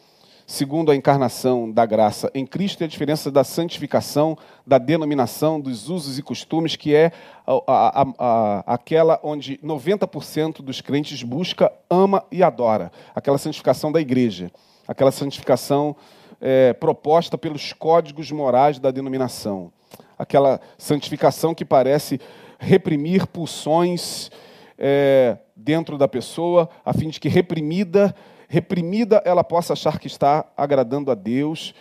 [0.46, 5.88] segundo a encarnação da graça em Cristo, e a diferença da santificação, da denominação, dos
[5.88, 7.10] usos e costumes, que é
[7.44, 12.92] a, a, a, aquela onde 90% dos crentes busca, ama e adora.
[13.16, 14.52] Aquela santificação da igreja,
[14.86, 15.96] aquela santificação
[16.40, 19.72] é, proposta pelos códigos morais da denominação,
[20.18, 22.20] aquela santificação que parece
[22.58, 24.30] reprimir pulsões
[24.78, 28.14] é, dentro da pessoa, a fim de que reprimida
[28.48, 31.74] reprimida, ela possa achar que está agradando a Deus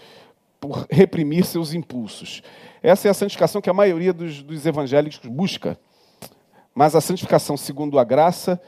[0.59, 2.41] por reprimir seus impulsos.
[2.81, 5.79] Essa é a santificação que a maioria dos, dos evangélicos busca.
[6.73, 8.61] Mas a santificação segundo a graça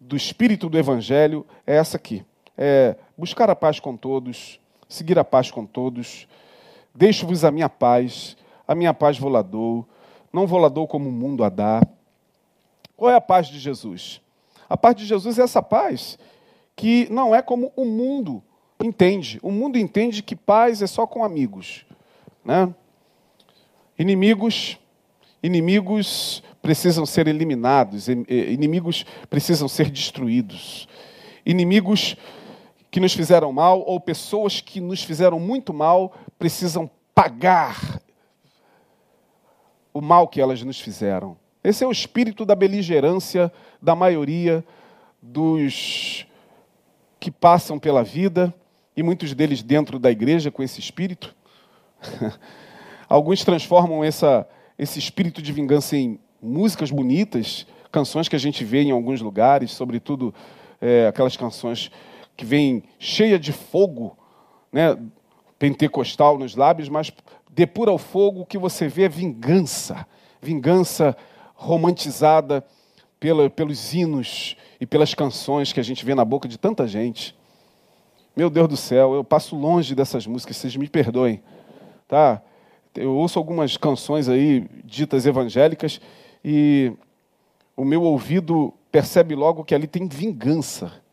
[0.00, 2.24] do Espírito do Evangelho é essa aqui:
[2.56, 6.26] é buscar a paz com todos, seguir a paz com todos.
[6.94, 9.86] Deixo-vos a minha paz, a minha paz dou,
[10.32, 11.82] não dou como o mundo a dá.
[12.96, 14.20] Qual é a paz de Jesus?
[14.68, 16.18] A paz de Jesus é essa paz
[16.74, 18.42] que não é como o mundo
[18.82, 19.38] entende.
[19.42, 21.84] O mundo entende que paz é só com amigos.
[22.44, 22.72] Né?
[23.98, 24.78] Inimigos,
[25.42, 30.88] inimigos precisam ser eliminados, inimigos precisam ser destruídos.
[31.44, 32.16] Inimigos
[32.90, 38.00] que nos fizeram mal ou pessoas que nos fizeram muito mal precisam pagar
[39.94, 41.36] o mal que elas nos fizeram.
[41.62, 44.64] Esse é o espírito da beligerância da maioria
[45.22, 46.26] dos
[47.18, 48.52] que passam pela vida,
[48.96, 51.34] e muitos deles dentro da igreja com esse espírito.
[53.08, 54.46] Alguns transformam essa,
[54.78, 59.70] esse espírito de vingança em músicas bonitas, canções que a gente vê em alguns lugares,
[59.70, 60.34] sobretudo
[60.80, 61.90] é, aquelas canções
[62.36, 64.18] que vêm cheia de fogo,
[64.72, 64.98] né,
[65.58, 67.12] pentecostal nos lábios, mas
[67.54, 70.06] depura o fogo, o que você vê é vingança,
[70.42, 71.16] vingança
[71.54, 72.64] romantizada
[73.20, 77.36] pela, pelos hinos e pelas canções que a gente vê na boca de tanta gente.
[78.36, 81.40] Meu Deus do céu, eu passo longe dessas músicas, vocês me perdoem.
[82.08, 82.42] Tá?
[82.92, 86.00] Eu ouço algumas canções aí ditas evangélicas
[86.44, 86.92] e
[87.76, 91.03] o meu ouvido percebe logo que ali tem vingança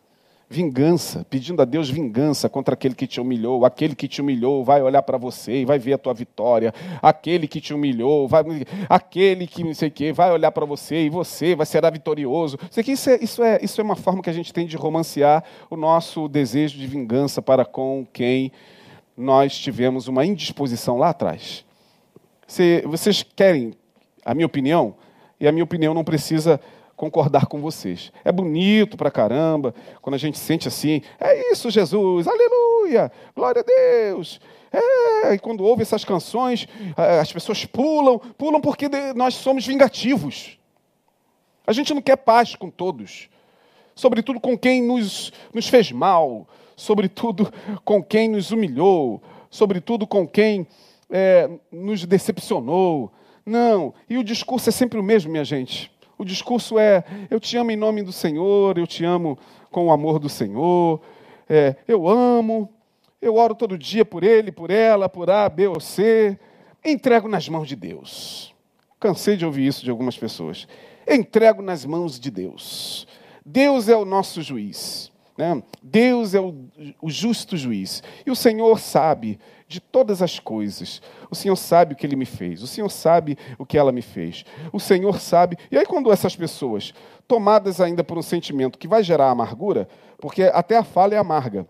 [0.52, 3.66] vingança, pedindo a Deus vingança contra aquele que te humilhou.
[3.66, 6.74] Aquele que te humilhou vai olhar para você e vai ver a tua vitória.
[7.02, 8.44] Aquele que te humilhou, vai,
[8.90, 12.58] aquele que não sei o quê, vai olhar para você e você vai ser vitorioso.
[12.86, 15.78] Isso é, isso, é, isso é uma forma que a gente tem de romancear o
[15.78, 18.52] nosso desejo de vingança para com quem
[19.16, 21.66] nós tivemos uma indisposição lá atrás.
[22.46, 23.74] Se vocês querem
[24.26, 24.96] a minha opinião,
[25.40, 26.60] e a minha opinião não precisa
[27.02, 28.12] concordar com vocês.
[28.24, 33.66] É bonito pra caramba quando a gente sente assim, é isso, Jesus, aleluia, glória a
[33.66, 34.40] Deus.
[34.72, 36.68] É, e quando ouve essas canções,
[37.20, 40.60] as pessoas pulam, pulam porque nós somos vingativos.
[41.66, 43.30] A gente não quer paz com todos,
[43.96, 47.52] sobretudo com quem nos, nos fez mal, sobretudo
[47.84, 50.68] com quem nos humilhou, sobretudo com quem
[51.10, 53.12] é, nos decepcionou.
[53.44, 55.92] Não, e o discurso é sempre o mesmo, minha gente.
[56.22, 59.40] O discurso é: eu te amo em nome do Senhor, eu te amo
[59.72, 61.02] com o amor do Senhor,
[61.50, 62.70] é, eu amo,
[63.20, 66.38] eu oro todo dia por ele, por ela, por A, B ou C.
[66.86, 68.54] Entrego nas mãos de Deus.
[69.00, 70.68] Cansei de ouvir isso de algumas pessoas.
[71.08, 73.08] Entrego nas mãos de Deus.
[73.44, 75.11] Deus é o nosso juiz.
[75.38, 75.62] Né?
[75.82, 76.65] Deus é o,
[77.02, 78.04] o justo juiz.
[78.26, 81.02] E o Senhor sabe de todas as coisas.
[81.30, 82.62] O Senhor sabe o que ele me fez.
[82.62, 84.44] O Senhor sabe o que ela me fez.
[84.72, 85.58] O Senhor sabe.
[85.72, 86.94] E aí, quando essas pessoas,
[87.28, 89.88] tomadas ainda por um sentimento que vai gerar amargura,
[90.20, 91.65] porque até a fala é amarga,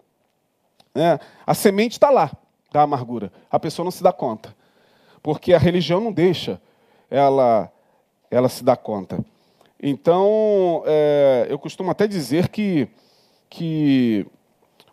[0.94, 1.20] né?
[1.46, 2.32] a semente está lá,
[2.72, 3.32] da amargura.
[3.50, 4.56] A pessoa não se dá conta.
[5.22, 6.60] Porque a religião não deixa
[7.10, 7.72] ela,
[8.30, 9.24] ela se dar conta.
[9.82, 12.88] Então, é, eu costumo até dizer que,
[13.52, 14.26] que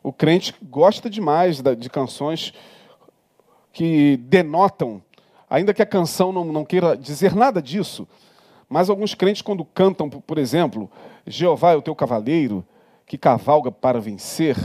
[0.02, 2.52] o crente gosta demais de canções
[3.72, 5.00] que denotam,
[5.48, 8.06] ainda que a canção não, não queira dizer nada disso,
[8.68, 10.90] mas alguns crentes, quando cantam, por exemplo,
[11.24, 12.66] Jeová é o teu cavaleiro,
[13.06, 14.56] que cavalga para vencer,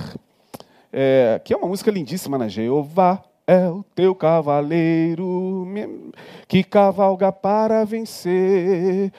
[0.91, 2.49] é, que é uma música lindíssima, né?
[2.49, 5.67] Jeová é o teu cavaleiro,
[6.47, 9.13] que cavalga para vencer,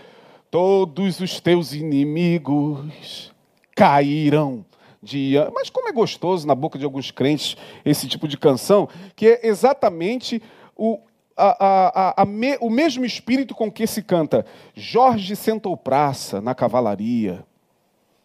[0.51, 3.34] todos os teus inimigos
[3.75, 4.65] cairão
[5.05, 5.51] dia.
[5.55, 9.47] Mas como é gostoso na boca de alguns crentes esse tipo de canção, que é
[9.47, 10.43] exatamente
[10.75, 10.99] o,
[11.37, 16.55] a, a, a, me, o mesmo espírito com que se canta Jorge sentou praça na
[16.55, 17.45] cavalaria.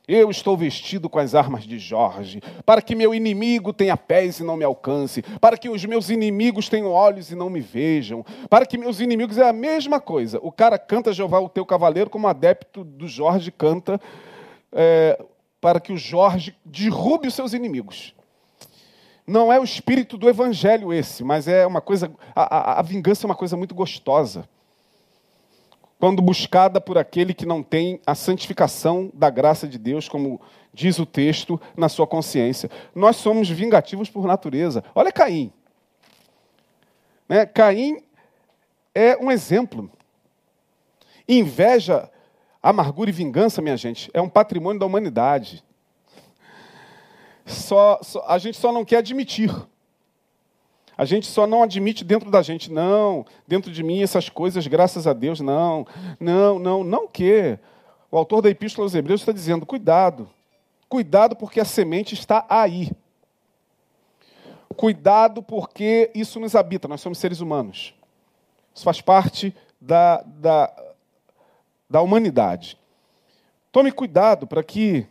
[0.07, 4.43] Eu estou vestido com as armas de Jorge, para que meu inimigo tenha pés e
[4.43, 8.65] não me alcance, para que os meus inimigos tenham olhos e não me vejam, para
[8.65, 10.39] que meus inimigos é a mesma coisa.
[10.41, 14.01] O cara canta Jeová, o teu cavaleiro, como adepto do Jorge canta
[14.71, 15.23] é,
[15.61, 18.13] para que o Jorge derrube os seus inimigos.
[19.25, 22.11] Não é o espírito do evangelho esse, mas é uma coisa.
[22.35, 24.49] A, a, a vingança é uma coisa muito gostosa.
[25.99, 30.41] Quando buscada por aquele que não tem a santificação da graça de Deus, como
[30.73, 32.71] diz o texto, na sua consciência.
[32.95, 34.83] Nós somos vingativos por natureza.
[34.95, 35.51] Olha Caim.
[37.27, 37.45] Né?
[37.45, 38.01] Caim
[38.95, 39.91] é um exemplo.
[41.27, 42.09] Inveja
[42.61, 45.63] Amargura e vingança, minha gente, é um patrimônio da humanidade.
[47.45, 49.49] Só, só, a gente só não quer admitir.
[50.97, 55.07] A gente só não admite dentro da gente, não, dentro de mim essas coisas, graças
[55.07, 55.87] a Deus, não,
[56.19, 57.57] não, não, não que.
[58.11, 60.29] O autor da Epístola aos Hebreus está dizendo: cuidado,
[60.89, 62.91] cuidado porque a semente está aí.
[64.75, 67.93] Cuidado porque isso nos habita, nós somos seres humanos.
[68.75, 70.73] Isso faz parte da, da,
[71.89, 72.77] da humanidade.
[73.71, 75.07] Tome cuidado para que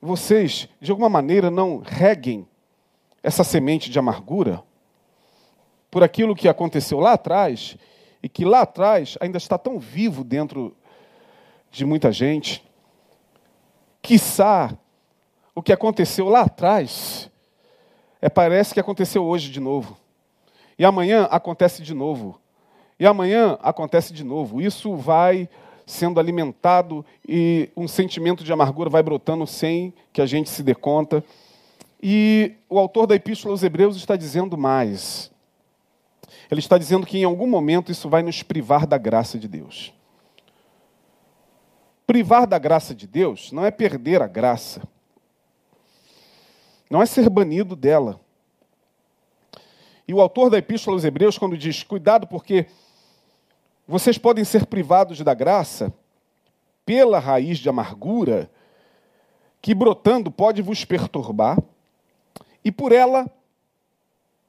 [0.00, 2.46] vocês, de alguma maneira, não reguem
[3.22, 4.62] essa semente de amargura
[5.90, 7.76] por aquilo que aconteceu lá atrás
[8.22, 10.76] e que lá atrás ainda está tão vivo dentro
[11.70, 12.64] de muita gente.
[14.02, 14.76] Quiçá
[15.54, 17.30] o que aconteceu lá atrás
[18.20, 19.96] é parece que aconteceu hoje de novo.
[20.78, 22.40] E amanhã acontece de novo.
[22.98, 24.60] E amanhã acontece de novo.
[24.60, 25.48] Isso vai
[25.86, 30.74] sendo alimentado e um sentimento de amargura vai brotando sem que a gente se dê
[30.74, 31.24] conta.
[32.02, 35.30] E o autor da Epístola aos Hebreus está dizendo mais.
[36.50, 39.94] Ele está dizendo que em algum momento isso vai nos privar da graça de Deus.
[42.04, 44.82] Privar da graça de Deus não é perder a graça,
[46.90, 48.20] não é ser banido dela.
[50.06, 52.66] E o autor da Epístola aos Hebreus, quando diz: cuidado, porque
[53.86, 55.92] vocês podem ser privados da graça
[56.84, 58.50] pela raiz de amargura
[59.62, 61.58] que brotando pode vos perturbar,
[62.64, 63.30] e por ela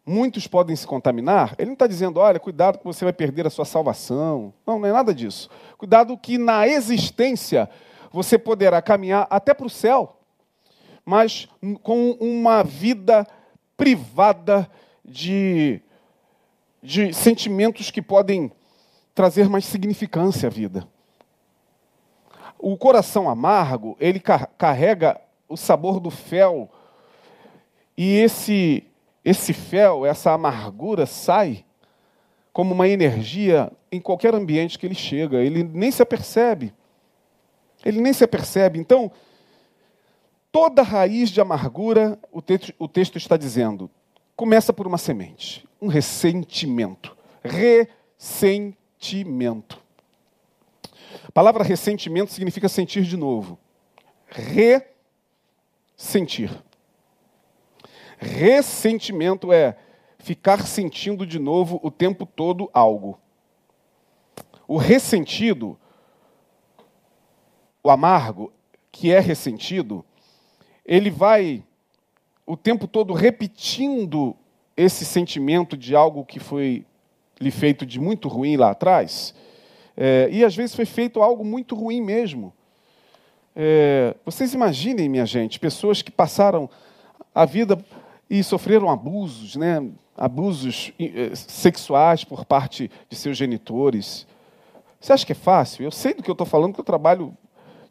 [0.06, 1.54] muitos podem se contaminar.
[1.58, 4.54] Ele não está dizendo, olha, cuidado que você vai perder a sua salvação.
[4.66, 5.50] Não, não é nada disso.
[5.78, 7.70] Cuidado que na existência
[8.12, 10.18] você poderá caminhar até para o céu,
[11.06, 11.48] mas
[11.84, 13.28] com uma vida
[13.76, 14.70] privada
[15.04, 15.82] de,
[16.82, 18.52] de sentimentos que podem
[19.18, 20.88] trazer mais significância à vida.
[22.60, 26.70] O coração amargo, ele carrega o sabor do fel.
[27.98, 28.84] E esse
[29.26, 31.66] esse fel, essa amargura sai
[32.54, 36.72] como uma energia em qualquer ambiente que ele chega, ele nem se apercebe.
[37.84, 38.78] Ele nem se apercebe.
[38.78, 39.12] Então,
[40.52, 43.90] toda raiz de amargura, o texto, o texto está dizendo,
[44.36, 47.18] começa por uma semente, um ressentimento.
[48.98, 49.80] Ressentimento.
[51.28, 53.60] A palavra ressentimento significa sentir de novo.
[55.96, 56.52] Ressentir.
[58.18, 59.78] Ressentimento é
[60.18, 63.20] ficar sentindo de novo o tempo todo algo.
[64.68, 65.80] O ressentido,
[67.84, 68.52] o amargo,
[68.92, 70.04] que é ressentido,
[70.84, 71.64] ele vai
[72.46, 74.36] o tempo todo repetindo
[74.76, 76.87] esse sentimento de algo que foi
[77.40, 79.34] lhe feito de muito ruim lá atrás.
[79.96, 82.54] É, e às vezes foi feito algo muito ruim mesmo.
[83.56, 86.70] É, vocês imaginem, minha gente, pessoas que passaram
[87.34, 87.78] a vida
[88.30, 89.84] e sofreram abusos, né?
[90.18, 94.26] abusos eh, sexuais por parte de seus genitores.
[95.00, 95.84] Você acha que é fácil?
[95.84, 97.38] Eu sei do que eu estou falando, porque eu trabalho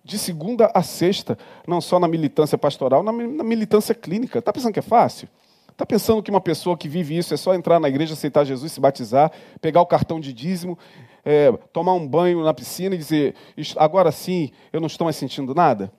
[0.02, 4.40] de segunda a sexta, não só na militância pastoral, na, militância clínica.
[4.40, 5.28] Está pensando que é fácil?
[5.76, 8.72] Está pensando que uma pessoa que vive isso é só entrar na igreja, aceitar Jesus,
[8.72, 10.78] se batizar, pegar o cartão de dízimo,
[11.22, 13.34] é, tomar um banho na piscina e dizer,
[13.76, 15.92] agora sim, eu não estou mais sentindo nada?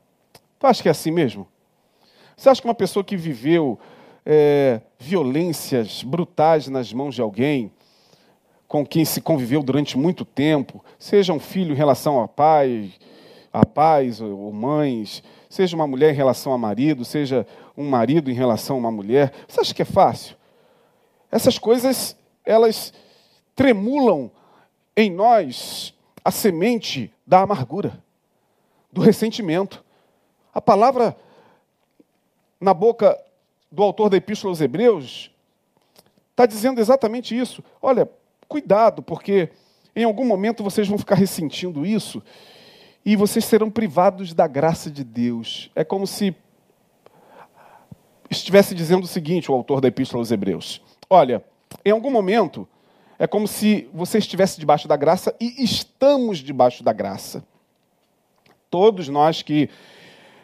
[0.58, 1.48] Tu acha que é assim mesmo?
[2.36, 3.78] Você acha que uma pessoa que viveu
[4.26, 7.72] é, violências brutais nas mãos de alguém
[8.68, 12.94] com quem se conviveu durante muito tempo, seja um filho em relação a pai,
[13.54, 17.46] a pais ou mães, seja uma mulher em relação a marido, seja
[17.76, 19.34] um marido em relação a uma mulher.
[19.48, 20.36] Você acha que é fácil?
[21.32, 22.94] Essas coisas, elas
[23.56, 24.32] tremulam
[24.96, 25.94] em nós
[26.24, 28.02] a semente da amargura,
[28.92, 29.84] do ressentimento.
[30.54, 31.16] A palavra
[32.60, 33.18] na boca
[33.72, 35.32] do autor da Epístola aos Hebreus
[36.32, 37.64] está dizendo exatamente isso.
[37.82, 38.10] Olha,
[38.48, 39.50] cuidado, porque
[39.96, 42.22] em algum momento vocês vão ficar ressentindo isso
[43.06, 45.72] e vocês serão privados da graça de Deus.
[45.76, 46.36] É como se
[48.30, 51.44] estivesse dizendo o seguinte, o autor da Epístola aos Hebreus: Olha,
[51.86, 52.68] em algum momento
[53.20, 57.44] é como se você estivesse debaixo da graça e estamos debaixo da graça.
[58.70, 59.70] Todos nós que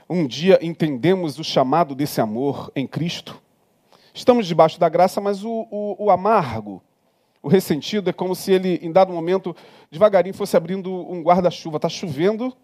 [0.09, 3.41] um dia entendemos o chamado desse amor em Cristo.
[4.13, 6.81] Estamos debaixo da graça, mas o, o, o amargo,
[7.43, 9.53] o ressentido, é como se ele, em dado momento,
[9.91, 11.75] devagarinho fosse abrindo um guarda-chuva.
[11.75, 12.55] Está chovendo,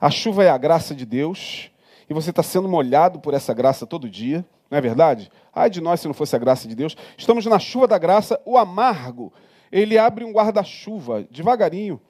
[0.00, 1.68] a chuva é a graça de Deus,
[2.08, 5.28] e você está sendo molhado por essa graça todo dia, não é verdade?
[5.52, 6.96] Ai de nós se não fosse a graça de Deus.
[7.18, 9.32] Estamos na chuva da graça, o amargo,
[9.72, 12.00] ele abre um guarda-chuva devagarinho,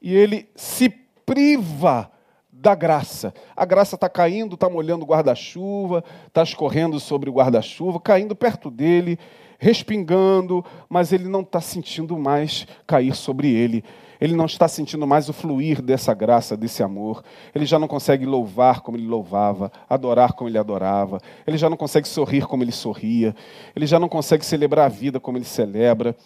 [0.00, 2.10] e ele se priva
[2.52, 3.32] da graça.
[3.56, 8.70] A graça está caindo, está molhando o guarda-chuva, está escorrendo sobre o guarda-chuva, caindo perto
[8.70, 9.18] dele,
[9.58, 13.84] respingando, mas ele não está sentindo mais cair sobre ele.
[14.20, 17.22] Ele não está sentindo mais o fluir dessa graça, desse amor.
[17.54, 21.20] Ele já não consegue louvar como ele louvava, adorar como ele adorava.
[21.46, 23.34] Ele já não consegue sorrir como ele sorria.
[23.74, 26.16] Ele já não consegue celebrar a vida como ele celebra.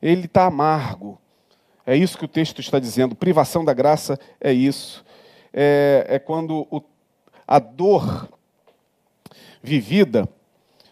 [0.00, 1.18] Ele está amargo.
[1.86, 3.14] É isso que o texto está dizendo.
[3.14, 5.04] Privação da graça é isso
[5.52, 6.82] é, é quando o,
[7.46, 8.28] a dor
[9.62, 10.28] vivida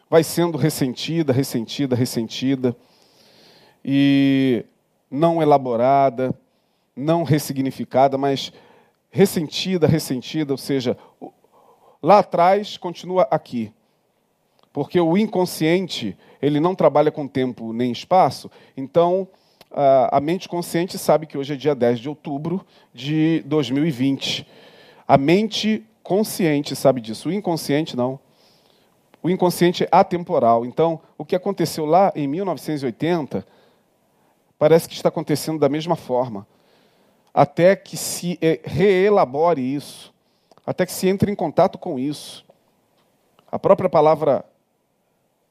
[0.08, 2.76] vai sendo ressentida, ressentida, ressentida,
[3.84, 4.64] e
[5.10, 6.34] não elaborada,
[6.94, 8.52] não ressignificada, mas
[9.10, 10.96] ressentida, ressentida, ou seja,
[12.02, 13.72] lá atrás continua aqui.
[14.72, 19.28] Porque o inconsciente, ele não trabalha com tempo nem espaço, então
[20.10, 24.46] a mente consciente sabe que hoje é dia 10 de outubro de 2020.
[25.06, 28.18] A mente consciente sabe disso, o inconsciente não.
[29.22, 30.64] O inconsciente é atemporal.
[30.64, 33.46] Então, o que aconteceu lá em 1980
[34.58, 36.46] parece que está acontecendo da mesma forma.
[37.32, 40.12] Até que se reelabore isso,
[40.66, 42.44] até que se entre em contato com isso.
[43.50, 44.44] A própria palavra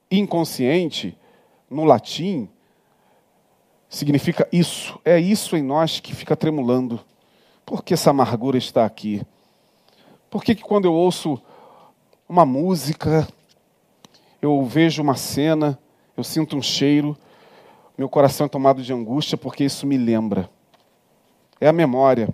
[0.10, 1.18] inconsciente,
[1.70, 2.50] no latim,
[3.90, 5.00] significa isso.
[5.06, 7.00] É isso em nós que fica tremulando.
[7.66, 9.22] Por que essa amargura está aqui?
[10.30, 11.42] Por que, que quando eu ouço
[12.28, 13.28] uma música,
[14.46, 15.78] eu vejo uma cena,
[16.16, 17.18] eu sinto um cheiro,
[17.98, 20.50] meu coração é tomado de angústia porque isso me lembra.
[21.60, 22.30] É a memória.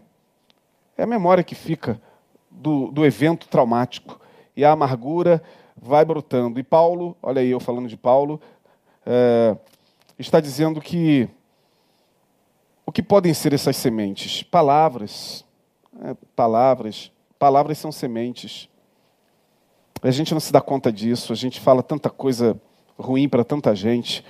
[0.97, 2.01] É a memória que fica
[2.49, 4.20] do, do evento traumático.
[4.55, 5.41] E a amargura
[5.76, 6.59] vai brotando.
[6.59, 8.41] E Paulo, olha aí eu falando de Paulo,
[9.05, 9.55] é,
[10.20, 11.30] está dizendo que
[12.86, 14.43] o que podem ser essas sementes?
[14.43, 15.45] Palavras.
[16.03, 17.12] É, palavras.
[17.39, 18.68] Palavras são sementes.
[20.02, 22.60] A gente não se dá conta disso, a gente fala tanta coisa
[22.97, 24.24] ruim para tanta gente.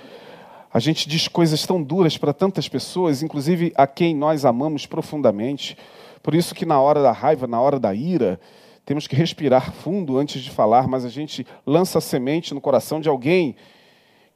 [0.72, 5.76] A gente diz coisas tão duras para tantas pessoas, inclusive a quem nós amamos profundamente,
[6.22, 8.40] Por isso que na hora da raiva, na hora da ira,
[8.86, 13.00] temos que respirar fundo antes de falar, mas a gente lança a semente no coração
[13.00, 13.56] de alguém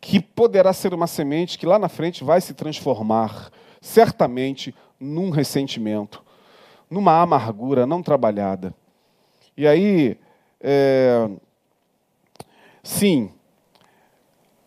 [0.01, 6.23] que poderá ser uma semente que lá na frente vai se transformar, certamente, num ressentimento,
[6.91, 8.75] numa amargura não trabalhada.
[9.57, 10.19] E aí,
[10.69, 11.31] é,
[12.83, 13.31] sim,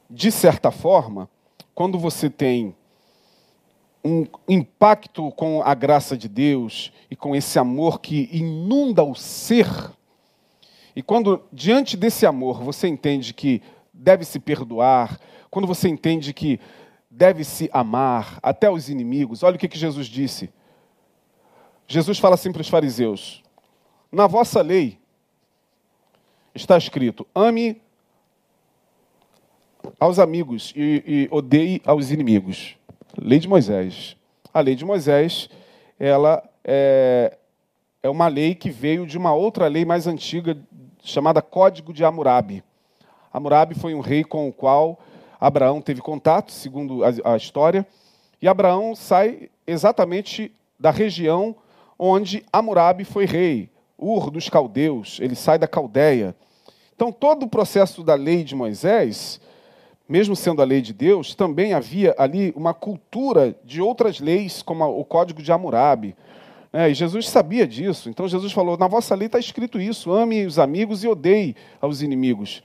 [0.09, 1.29] de certa forma,
[1.75, 2.73] quando você tem
[4.01, 9.67] um impacto com a graça de Deus e com esse amor que inunda o ser,
[10.95, 13.61] e quando diante desse amor você entende que
[13.93, 15.19] deve se perdoar,
[15.51, 16.61] quando você entende que
[17.11, 20.49] deve se amar até os inimigos, olha o que, que Jesus disse.
[21.85, 23.43] Jesus fala assim para os fariseus:
[24.09, 24.98] na vossa lei
[26.53, 27.81] está escrito: ame
[29.99, 32.75] aos amigos e, e odeie aos inimigos.
[33.17, 34.15] Lei de Moisés.
[34.53, 35.49] A lei de Moisés,
[35.99, 37.37] ela é,
[38.01, 40.57] é uma lei que veio de uma outra lei mais antiga,
[41.03, 42.63] chamada Código de Hammurabi.
[43.31, 44.99] Hammurabi foi um rei com o qual
[45.39, 47.85] Abraão teve contato, segundo a, a história,
[48.41, 51.55] e Abraão sai exatamente da região
[51.97, 53.69] onde Hammurabi foi rei,
[53.99, 56.35] Ur dos caldeus, ele sai da Caldeia.
[56.95, 59.39] Então, todo o processo da lei de Moisés
[60.09, 64.83] mesmo sendo a lei de Deus, também havia ali uma cultura de outras leis, como
[64.83, 66.15] o Código de Hammurabi.
[66.73, 68.09] É, e Jesus sabia disso.
[68.09, 72.01] Então Jesus falou: Na vossa lei está escrito isso: ame os amigos e odeie aos
[72.01, 72.63] inimigos.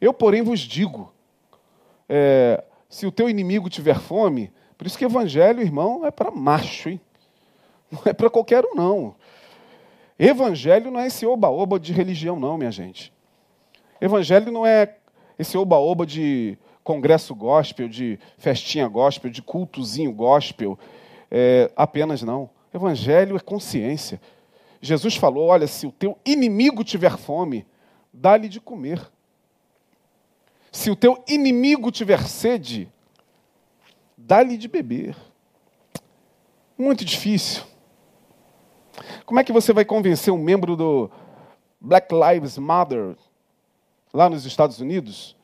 [0.00, 1.12] Eu, porém, vos digo:
[2.08, 6.88] é, se o teu inimigo tiver fome, por isso que evangelho, irmão, é para macho,
[6.88, 7.00] hein?
[7.90, 9.14] Não é para qualquer um, não.
[10.18, 13.12] Evangelho não é esse oba-oba de religião, não, minha gente.
[14.00, 14.96] Evangelho não é
[15.38, 20.78] esse oba-oba de congresso gospel, de festinha gospel, de cultozinho gospel,
[21.30, 22.48] é, apenas não.
[22.72, 24.20] Evangelho é consciência.
[24.80, 27.66] Jesus falou: olha, se o teu inimigo tiver fome,
[28.12, 29.10] dá-lhe de comer.
[30.70, 32.88] Se o teu inimigo tiver sede,
[34.16, 35.16] dá-lhe de beber.
[36.76, 37.62] Muito difícil.
[39.24, 41.10] Como é que você vai convencer um membro do
[41.80, 43.16] Black Lives Matter
[44.12, 45.36] lá nos Estados Unidos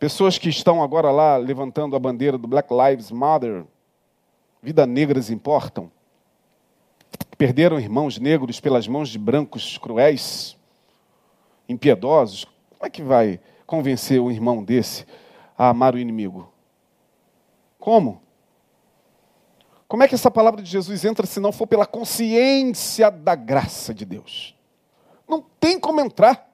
[0.00, 3.66] Pessoas que estão agora lá levantando a bandeira do Black Lives Matter,
[4.62, 5.92] vida negras importam.
[7.36, 10.56] Perderam irmãos negros pelas mãos de brancos cruéis,
[11.68, 12.46] impiedosos.
[12.70, 15.04] Como é que vai convencer um irmão desse
[15.56, 16.50] a amar o inimigo?
[17.78, 18.22] Como?
[19.90, 23.92] Como é que essa palavra de Jesus entra se não for pela consciência da graça
[23.92, 24.54] de Deus?
[25.28, 26.48] Não tem como entrar.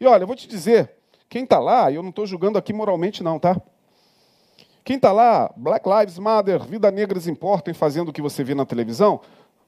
[0.00, 0.90] E olha, eu vou te dizer,
[1.28, 3.62] quem está lá, eu não estou julgando aqui moralmente, não, tá?
[4.82, 8.66] Quem está lá, Black Lives Matter, Vida Negras Importam, fazendo o que você vê na
[8.66, 9.20] televisão,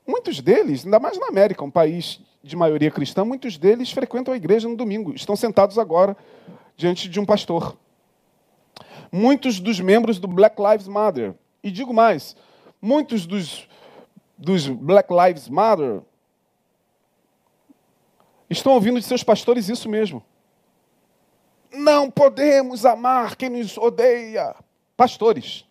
[0.05, 4.37] muitos deles, ainda mais na América, um país de maioria cristã, muitos deles frequentam a
[4.37, 6.16] igreja no domingo, estão sentados agora
[6.77, 7.77] diante de um pastor.
[9.12, 12.35] Muitos dos membros do Black Lives Matter, e digo mais,
[12.85, 13.66] muitos dos,
[14.37, 16.03] dos Black Lives Matter
[18.51, 20.22] estão ouvindo de seus pastores isso mesmo.
[21.72, 24.55] Não podemos amar quem nos odeia.
[24.97, 25.64] Pastores.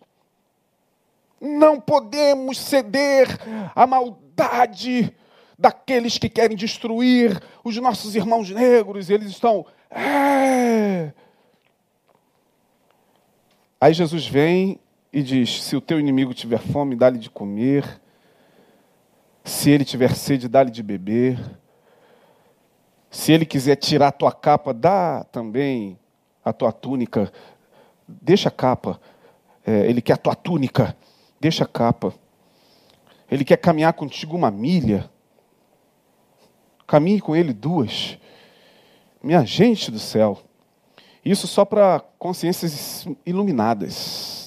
[1.40, 3.28] Não podemos ceder
[3.74, 5.14] à maldade
[5.56, 9.08] daqueles que querem destruir os nossos irmãos negros.
[9.08, 9.64] Eles estão.
[9.88, 11.12] É...
[13.80, 14.80] Aí Jesus vem
[15.14, 18.00] e diz: Se o teu inimigo tiver fome, dá-lhe de comer.
[19.44, 21.38] Se ele tiver sede, dá-lhe de beber.
[23.08, 25.96] Se ele quiser tirar a tua capa, dá também
[26.44, 27.32] a tua túnica.
[28.08, 29.00] Deixa a capa.
[29.64, 30.96] É, ele quer a tua túnica.
[31.40, 32.12] Deixa a capa.
[33.30, 35.08] Ele quer caminhar contigo uma milha.
[36.88, 38.18] Caminhe com ele duas.
[39.22, 40.40] Minha gente do céu.
[41.24, 44.43] Isso só para consciências iluminadas.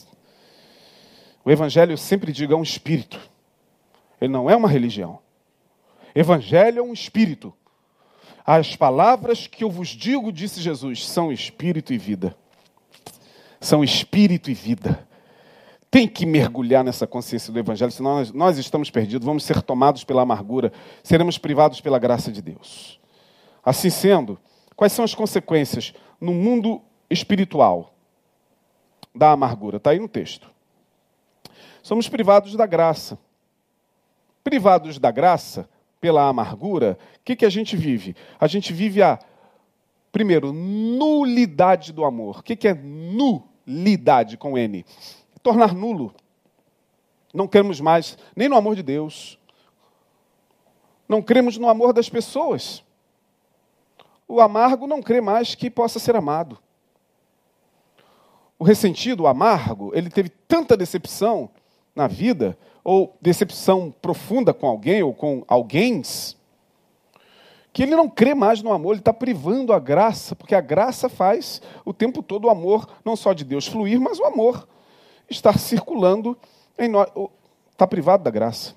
[1.47, 3.17] O Evangelho, eu sempre digo, é um espírito.
[4.19, 5.19] Ele não é uma religião.
[6.13, 7.53] Evangelho é um espírito.
[8.45, 12.35] As palavras que eu vos digo, disse Jesus, são espírito e vida.
[13.61, 15.07] São espírito e vida.
[15.89, 20.03] Tem que mergulhar nessa consciência do Evangelho, senão nós, nós estamos perdidos, vamos ser tomados
[20.03, 22.99] pela amargura, seremos privados pela graça de Deus.
[23.63, 24.37] Assim sendo,
[24.75, 27.95] quais são as consequências no mundo espiritual
[29.15, 29.77] da amargura?
[29.77, 30.56] Está aí no texto.
[31.87, 33.17] Somos privados da graça.
[34.43, 35.69] Privados da graça,
[36.01, 38.13] pela amargura, o que, que a gente vive?
[38.37, 39.17] A gente vive a,
[40.11, 42.39] primeiro, nulidade do amor.
[42.39, 44.85] O que, que é nulidade com N?
[45.41, 46.13] Tornar nulo.
[47.33, 49.39] Não queremos mais, nem no amor de Deus,
[51.07, 52.83] Não cremos no amor das pessoas.
[54.27, 56.59] O amargo não crê mais que possa ser amado.
[58.59, 61.49] O ressentido, o amargo, ele teve tanta decepção
[61.97, 66.01] na vida, ou decepção profunda com alguém ou com alguém,
[67.73, 71.09] que ele não crê mais no amor, ele está privando a graça, porque a graça
[71.09, 74.67] faz o tempo todo o amor, não só de Deus fluir, mas o amor
[75.29, 76.37] estar circulando
[76.77, 77.09] em nós.
[77.71, 78.75] Está privado da graça.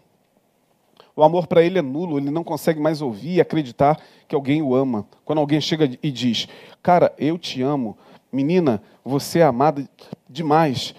[1.15, 4.63] O amor para ele é nulo, ele não consegue mais ouvir e acreditar que alguém
[4.63, 5.07] o ama.
[5.25, 6.49] Quando alguém chega e diz:
[6.83, 7.97] Cara, eu te amo.
[8.33, 9.89] Menina, você é amada
[10.29, 10.95] demais.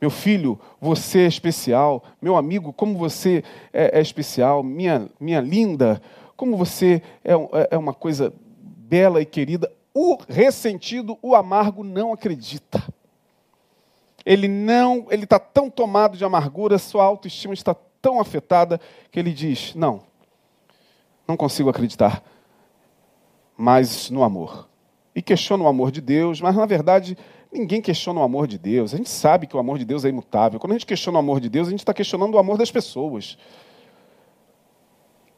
[0.00, 2.02] Meu filho, você é especial.
[2.22, 4.62] Meu amigo, como você é, é especial.
[4.62, 6.00] Minha, minha linda,
[6.36, 9.70] como você é, é, é uma coisa bela e querida.
[9.92, 12.82] O ressentido, o amargo, não acredita.
[14.24, 18.80] Ele não, ele está tão tomado de amargura, sua autoestima está tão afetada
[19.10, 20.02] que ele diz: não,
[21.26, 22.22] não consigo acreditar
[23.56, 24.68] mais no amor.
[25.14, 27.16] E questiona o amor de Deus, mas na verdade
[27.52, 28.94] ninguém questiona o amor de Deus.
[28.94, 30.60] A gente sabe que o amor de Deus é imutável.
[30.60, 32.70] Quando a gente questiona o amor de Deus, a gente está questionando o amor das
[32.70, 33.36] pessoas.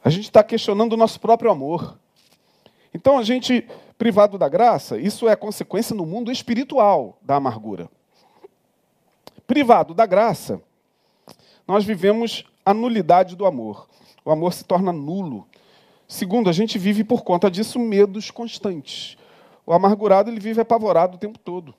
[0.05, 1.99] A gente está questionando o nosso próprio amor.
[2.93, 7.89] Então, a gente, privado da graça, isso é consequência no mundo espiritual da amargura.
[9.47, 10.61] Privado da graça,
[11.67, 13.89] nós vivemos a nulidade do amor.
[14.25, 15.47] O amor se torna nulo.
[16.07, 19.17] Segundo, a gente vive por conta disso medos constantes.
[19.65, 21.75] O amargurado ele vive apavorado o tempo todo.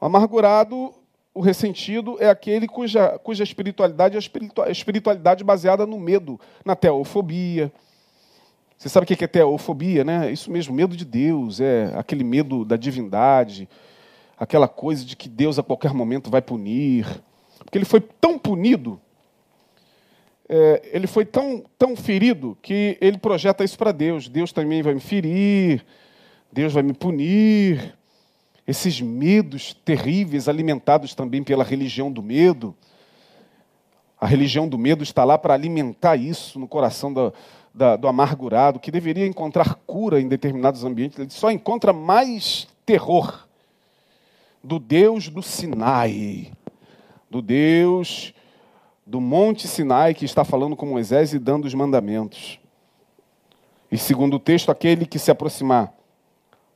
[0.00, 0.92] O amargurado
[1.36, 7.70] o ressentido é aquele cuja, cuja espiritualidade é espiritualidade baseada no medo, na teofobia.
[8.78, 10.32] Você sabe o que é teofobia, né?
[10.32, 13.68] Isso mesmo, medo de Deus, é aquele medo da divindade,
[14.38, 17.06] aquela coisa de que Deus a qualquer momento vai punir.
[17.58, 18.98] Porque ele foi tão punido,
[20.48, 24.26] é, ele foi tão, tão ferido, que ele projeta isso para Deus.
[24.26, 25.84] Deus também vai me ferir,
[26.50, 27.94] Deus vai me punir
[28.66, 32.74] esses medos terríveis alimentados também pela religião do medo.
[34.20, 37.32] A religião do medo está lá para alimentar isso no coração do,
[37.72, 43.46] da, do amargurado, que deveria encontrar cura em determinados ambientes, ele só encontra mais terror
[44.64, 46.50] do Deus do Sinai,
[47.30, 48.34] do Deus
[49.06, 52.58] do Monte Sinai que está falando com Moisés e dando os mandamentos.
[53.92, 55.94] E segundo o texto, aquele que se aproximar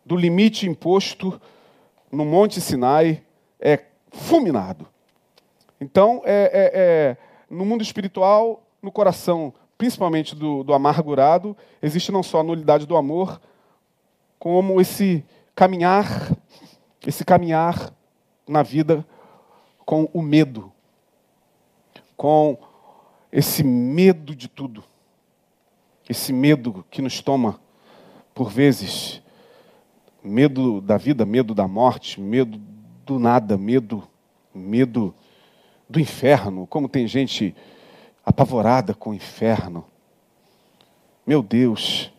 [0.07, 1.41] do limite imposto
[2.11, 3.23] no Monte Sinai
[3.61, 4.89] é fulminado.
[5.81, 7.17] Então, é, é, é,
[7.49, 12.97] no mundo espiritual, no coração, principalmente do, do amargurado, existe não só a nulidade do
[12.97, 13.41] amor,
[14.39, 16.31] como esse caminhar,
[17.07, 17.93] esse caminhar
[18.47, 19.07] na vida
[19.85, 20.73] com o medo,
[22.17, 22.59] com
[23.33, 24.85] esse medo de tudo,
[26.09, 27.61] esse medo que nos toma,
[28.35, 29.23] por vezes,
[30.23, 32.61] Medo da vida, medo da morte, medo
[33.07, 34.03] do nada, medo,
[34.55, 35.15] medo
[35.89, 36.67] do inferno.
[36.67, 37.55] Como tem gente
[38.25, 39.85] apavorada com o inferno.
[41.27, 42.13] Meu Deus,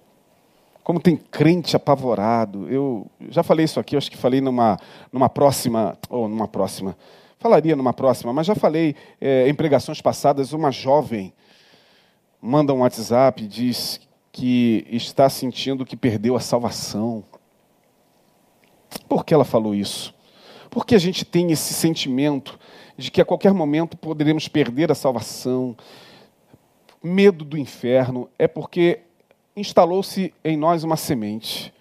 [0.84, 2.68] como tem crente apavorado.
[2.70, 4.78] Eu já falei isso aqui, acho que falei numa,
[5.12, 6.97] numa próxima, ou numa próxima,
[7.39, 11.34] falaria numa próxima, mas já falei é, em pregações passadas, uma jovem
[12.41, 13.99] manda um WhatsApp e diz
[14.32, 17.24] que está sentindo que perdeu a salvação.
[19.08, 20.14] Por que ela falou isso?
[20.70, 22.58] Porque a gente tem esse sentimento
[22.98, 25.76] de que a qualquer momento poderemos perder a salvação,
[27.04, 29.00] medo do inferno, é porque
[29.56, 31.74] instalou-se em nós uma semente.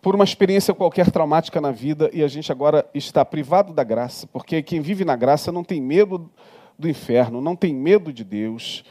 [0.00, 4.26] Por uma experiência qualquer traumática na vida e a gente agora está privado da graça,
[4.26, 6.30] porque quem vive na graça não tem medo
[6.78, 8.84] do inferno, não tem medo de Deus.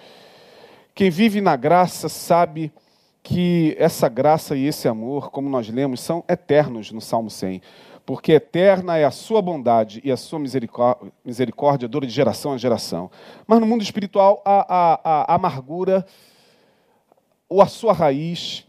[0.94, 2.72] Quem vive na graça sabe
[3.24, 7.62] que essa graça e esse amor, como nós lemos, são eternos no Salmo 100.
[8.06, 13.12] Porque eterna é a sua bondade e a sua misericórdia, dura de geração a geração.
[13.46, 16.06] Mas no mundo espiritual, a, a, a amargura,
[17.48, 18.66] ou a sua raiz,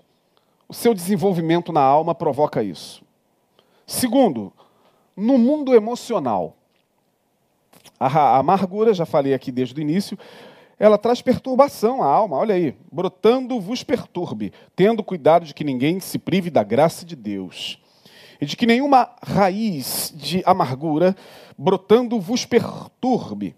[0.69, 3.03] o seu desenvolvimento na alma provoca isso.
[3.87, 4.53] Segundo,
[5.17, 6.57] no mundo emocional,
[7.99, 10.19] a amargura, já falei aqui desde o início,
[10.83, 12.37] ela traz perturbação à alma.
[12.37, 17.15] Olha aí, brotando vos perturbe, tendo cuidado de que ninguém se prive da graça de
[17.15, 17.79] Deus.
[18.41, 21.15] E de que nenhuma raiz de amargura
[21.57, 23.55] brotando vos perturbe,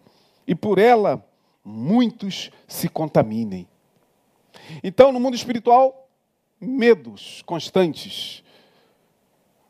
[0.46, 1.26] e por ela
[1.64, 3.66] muitos se contaminem.
[4.82, 6.10] Então, no mundo espiritual,
[6.60, 8.44] medos constantes,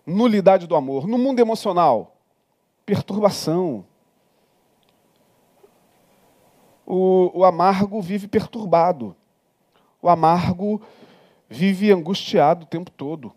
[0.04, 1.06] nulidade do amor.
[1.06, 2.16] No mundo emocional,
[2.84, 3.84] perturbação,
[6.86, 9.16] O, o amargo vive perturbado.
[10.02, 10.82] O amargo
[11.48, 13.32] vive angustiado o tempo todo.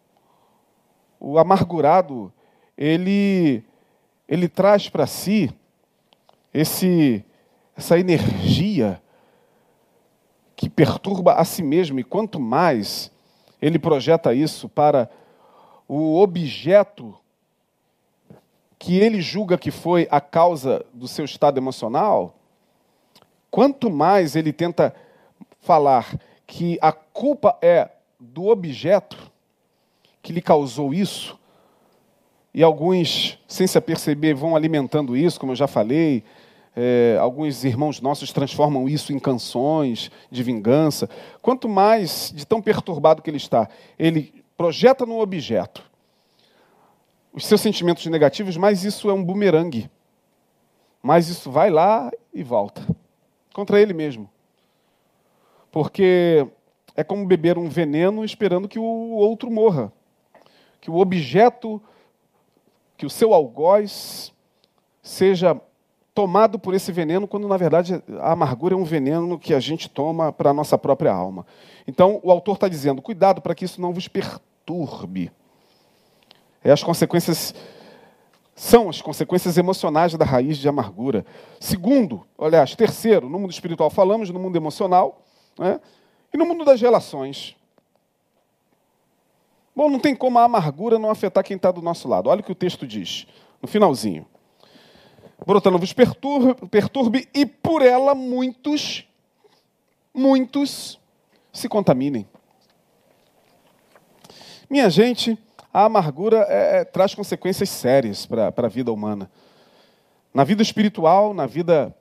[1.20, 2.32] O amargurado,
[2.78, 3.64] ele,
[4.28, 5.50] ele traz para si
[6.54, 7.24] esse,
[7.76, 9.02] essa energia
[10.56, 13.12] que perturba a si mesmo, e quanto mais
[13.62, 15.10] ele projeta isso para
[15.88, 17.16] o objeto
[18.80, 22.37] que ele julga que foi a causa do seu estado emocional,
[23.50, 24.94] quanto mais ele tenta
[25.62, 27.90] falar que a culpa é
[28.20, 29.32] do objeto
[30.22, 31.38] que lhe causou isso,
[32.54, 36.24] e alguns, sem se aperceber, vão alimentando isso, como eu já falei.
[36.76, 41.08] É, alguns irmãos nossos transformam isso em canções de vingança.
[41.40, 45.84] Quanto mais de tão perturbado que ele está, ele projeta no objeto
[47.32, 49.88] os seus sentimentos negativos, mais isso é um bumerangue.
[51.04, 52.82] Mais isso vai lá e volta
[53.58, 54.30] contra ele mesmo.
[55.72, 56.46] Porque
[56.96, 59.92] é como beber um veneno esperando que o outro morra.
[60.80, 61.82] Que o objeto,
[62.96, 64.32] que o seu algoz
[65.02, 65.60] seja
[66.14, 69.90] tomado por esse veneno, quando na verdade a amargura é um veneno que a gente
[69.90, 71.44] toma para a nossa própria alma.
[71.88, 75.32] Então o autor está dizendo: cuidado para que isso não vos perturbe.
[76.64, 77.56] É as consequências
[78.58, 81.24] são as consequências emocionais da raiz de amargura.
[81.60, 85.22] Segundo, aliás, terceiro, no mundo espiritual falamos, no mundo emocional,
[85.60, 85.80] né?
[86.34, 87.56] E no mundo das relações?
[89.76, 92.30] Bom, não tem como a amargura não afetar quem está do nosso lado.
[92.30, 93.28] Olha o que o texto diz,
[93.62, 94.26] no finalzinho.
[95.46, 99.08] Brotando vos perturbe, perturbe e por ela muitos,
[100.12, 101.00] muitos
[101.54, 102.28] se contaminem.
[104.68, 105.38] Minha gente,
[105.78, 109.30] a amargura é, é, traz consequências sérias para a vida humana.
[110.34, 111.96] Na vida espiritual, na vida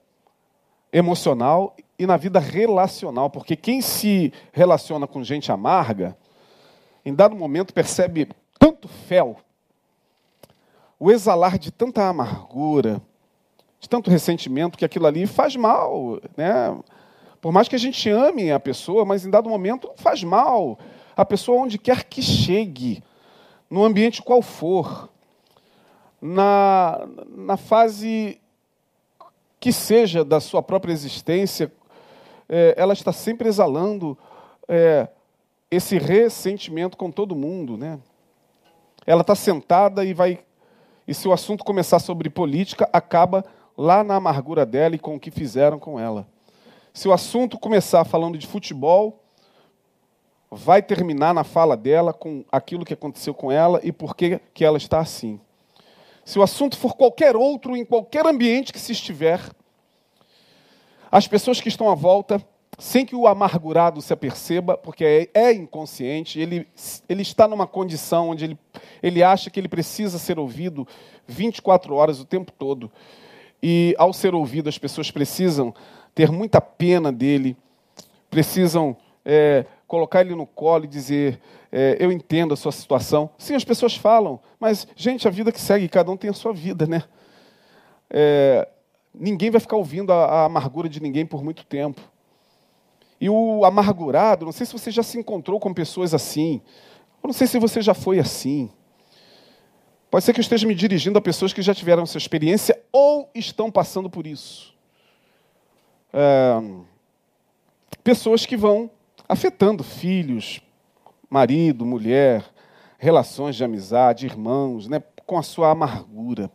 [0.90, 6.16] emocional e na vida relacional, porque quem se relaciona com gente amarga,
[7.04, 9.36] em dado momento percebe tanto fel,
[10.98, 13.02] o exalar de tanta amargura,
[13.78, 16.74] de tanto ressentimento, que aquilo ali faz mal, né?
[17.42, 20.78] Por mais que a gente ame a pessoa, mas em dado momento faz mal.
[21.14, 23.04] A pessoa onde quer que chegue,
[23.68, 25.08] no ambiente qual for,
[26.20, 28.40] na, na fase
[29.58, 31.72] que seja da sua própria existência,
[32.48, 34.16] é, ela está sempre exalando
[34.68, 35.08] é,
[35.70, 37.98] esse ressentimento com todo mundo, né?
[39.06, 40.40] Ela está sentada e vai,
[41.06, 43.44] e se o assunto começar sobre política, acaba
[43.76, 46.26] lá na amargura dela e com o que fizeram com ela.
[46.92, 49.22] Se o assunto começar falando de futebol,
[50.56, 54.64] vai terminar na fala dela com aquilo que aconteceu com ela e por que, que
[54.64, 55.38] ela está assim.
[56.24, 59.40] Se o assunto for qualquer outro, em qualquer ambiente que se estiver,
[61.12, 62.42] as pessoas que estão à volta,
[62.78, 66.66] sem que o amargurado se aperceba, porque é, é inconsciente, ele,
[67.08, 68.58] ele está numa condição onde ele,
[69.02, 70.86] ele acha que ele precisa ser ouvido
[71.26, 72.90] 24 horas o tempo todo.
[73.62, 75.74] E ao ser ouvido, as pessoas precisam
[76.14, 77.56] ter muita pena dele,
[78.28, 83.30] precisam é, colocar ele no colo e dizer: é, Eu entendo a sua situação.
[83.38, 86.52] Sim, as pessoas falam, mas, gente, a vida que segue, cada um tem a sua
[86.52, 87.04] vida, né?
[88.10, 88.68] É,
[89.14, 92.00] ninguém vai ficar ouvindo a, a amargura de ninguém por muito tempo.
[93.20, 96.60] E o amargurado, não sei se você já se encontrou com pessoas assim,
[97.22, 98.70] eu não sei se você já foi assim.
[100.10, 103.28] Pode ser que eu esteja me dirigindo a pessoas que já tiveram essa experiência ou
[103.34, 104.74] estão passando por isso.
[106.12, 106.62] É,
[108.04, 108.90] pessoas que vão
[109.28, 110.60] afetando filhos,
[111.28, 112.44] marido, mulher,
[112.98, 116.50] relações de amizade, irmãos, né, com a sua amargura,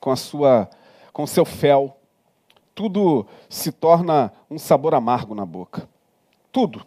[0.00, 0.68] com a sua
[1.12, 1.96] com o seu fel.
[2.74, 5.88] Tudo se torna um sabor amargo na boca.
[6.52, 6.86] Tudo.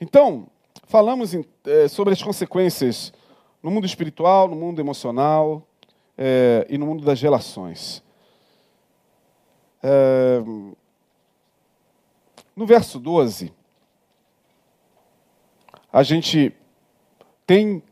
[0.00, 0.48] Então,
[0.88, 3.12] falamos em, é, sobre as consequências
[3.62, 5.62] no mundo espiritual, no mundo emocional
[6.16, 8.02] é, e no mundo das relações.
[9.80, 10.42] É,
[12.56, 13.52] no verso 12,
[15.92, 16.52] a gente
[17.46, 17.82] tem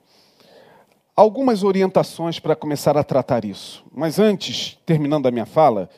[1.15, 3.85] algumas orientações para começar a tratar isso.
[3.93, 5.89] Mas antes, terminando a minha fala,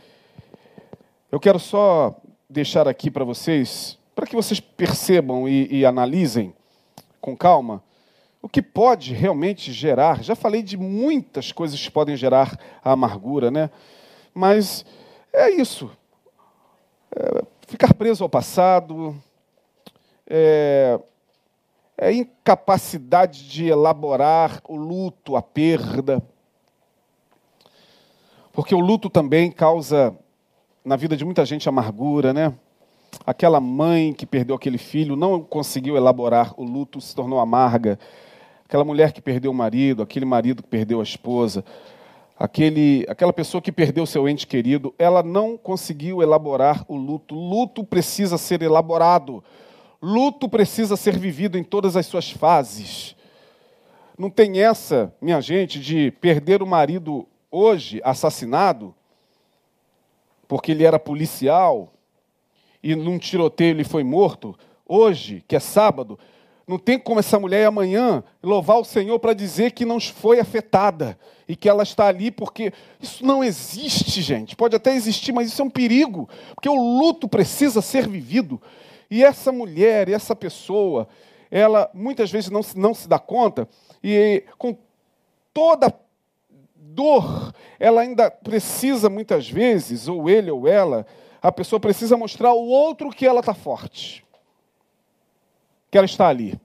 [1.30, 2.16] eu quero só
[2.48, 6.54] deixar aqui para vocês, para que vocês percebam e, e analisem
[7.20, 7.82] com calma,
[8.40, 10.22] o que pode realmente gerar.
[10.22, 13.68] Já falei de muitas coisas que podem gerar a amargura, né?
[14.32, 14.84] Mas
[15.32, 15.90] é isso.
[17.14, 19.14] É ficar preso ao passado,
[20.26, 20.98] é,
[21.98, 26.22] é incapacidade de elaborar o luto, a perda.
[28.52, 30.16] Porque o luto também causa
[30.84, 32.54] na vida de muita gente amargura, né?
[33.26, 37.98] Aquela mãe que perdeu aquele filho não conseguiu elaborar o luto, se tornou amarga.
[38.64, 41.64] Aquela mulher que perdeu o marido, aquele marido que perdeu a esposa,
[42.38, 47.34] aquele, aquela pessoa que perdeu seu ente querido, ela não conseguiu elaborar o luto.
[47.34, 49.42] Luto precisa ser elaborado.
[50.00, 53.16] Luto precisa ser vivido em todas as suas fases.
[54.16, 58.94] Não tem essa, minha gente, de perder o marido hoje assassinado,
[60.46, 61.92] porque ele era policial
[62.82, 66.18] e num tiroteio ele foi morto, hoje, que é sábado,
[66.66, 71.18] não tem como essa mulher amanhã louvar o Senhor para dizer que não foi afetada
[71.48, 74.54] e que ela está ali porque isso não existe, gente.
[74.54, 78.60] Pode até existir, mas isso é um perigo, porque o luto precisa ser vivido.
[79.10, 81.08] E essa mulher, essa pessoa,
[81.50, 83.68] ela muitas vezes não, não se dá conta
[84.02, 84.76] e com
[85.52, 85.92] toda
[86.74, 91.06] dor, ela ainda precisa muitas vezes, ou ele ou ela,
[91.40, 94.26] a pessoa precisa mostrar ao outro que ela está forte
[95.90, 96.58] que ela está ali.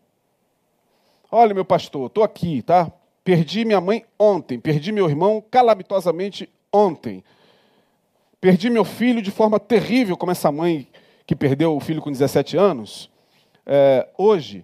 [1.32, 2.92] Olha, meu pastor, estou aqui, tá?
[3.24, 7.24] Perdi minha mãe ontem, perdi meu irmão calamitosamente ontem.
[8.40, 10.88] Perdi meu filho de forma terrível, como essa mãe
[11.34, 13.10] que perdeu o filho com 17 anos.
[13.66, 14.64] É, hoje,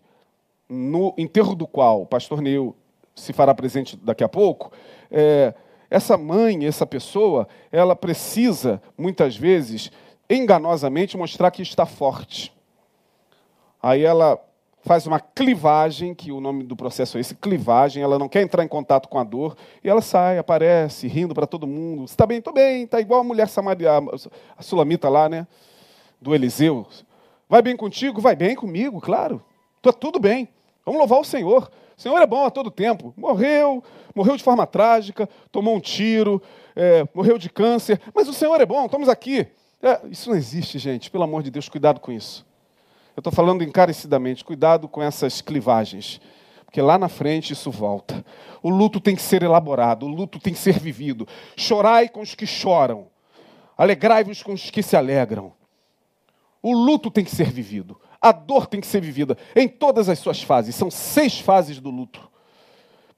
[0.69, 2.75] no enterro do qual o pastor Neil
[3.15, 4.71] se fará presente daqui a pouco,
[5.09, 5.53] é,
[5.89, 9.91] essa mãe, essa pessoa, ela precisa, muitas vezes,
[10.29, 12.53] enganosamente, mostrar que está forte.
[13.81, 14.39] Aí ela
[14.81, 18.63] faz uma clivagem, que o nome do processo é esse, clivagem, ela não quer entrar
[18.63, 22.05] em contato com a dor, e ela sai, aparece, rindo para todo mundo.
[22.05, 22.37] Está bem?
[22.37, 23.91] Estou bem, está igual a mulher samaria,
[24.55, 25.47] a sulamita lá, né?
[26.21, 26.87] Do Eliseu.
[27.47, 28.21] Vai bem contigo?
[28.21, 29.43] Vai bem comigo, claro.
[29.77, 30.49] Está tudo bem.
[30.85, 31.71] Vamos louvar o Senhor.
[31.97, 33.13] O Senhor é bom a todo tempo.
[33.17, 33.83] Morreu,
[34.15, 36.41] morreu de forma trágica, tomou um tiro,
[36.75, 39.45] é, morreu de câncer, mas o Senhor é bom, estamos aqui.
[39.81, 42.45] É, isso não existe, gente, pelo amor de Deus, cuidado com isso.
[43.15, 46.21] Eu estou falando encarecidamente, cuidado com essas clivagens,
[46.65, 48.23] porque lá na frente isso volta.
[48.63, 51.27] O luto tem que ser elaborado, o luto tem que ser vivido.
[51.57, 53.07] Chorai com os que choram,
[53.77, 55.51] alegrai-vos com os que se alegram.
[56.61, 60.19] O luto tem que ser vivido, a dor tem que ser vivida em todas as
[60.19, 60.75] suas fases.
[60.75, 62.29] São seis fases do luto.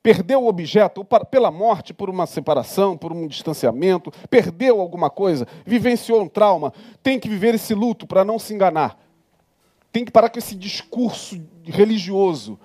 [0.03, 6.21] Perdeu o objeto pela morte, por uma separação, por um distanciamento, perdeu alguma coisa, vivenciou
[6.21, 6.73] um trauma,
[7.03, 8.97] tem que viver esse luto para não se enganar
[9.91, 12.57] tem que parar com esse discurso religioso.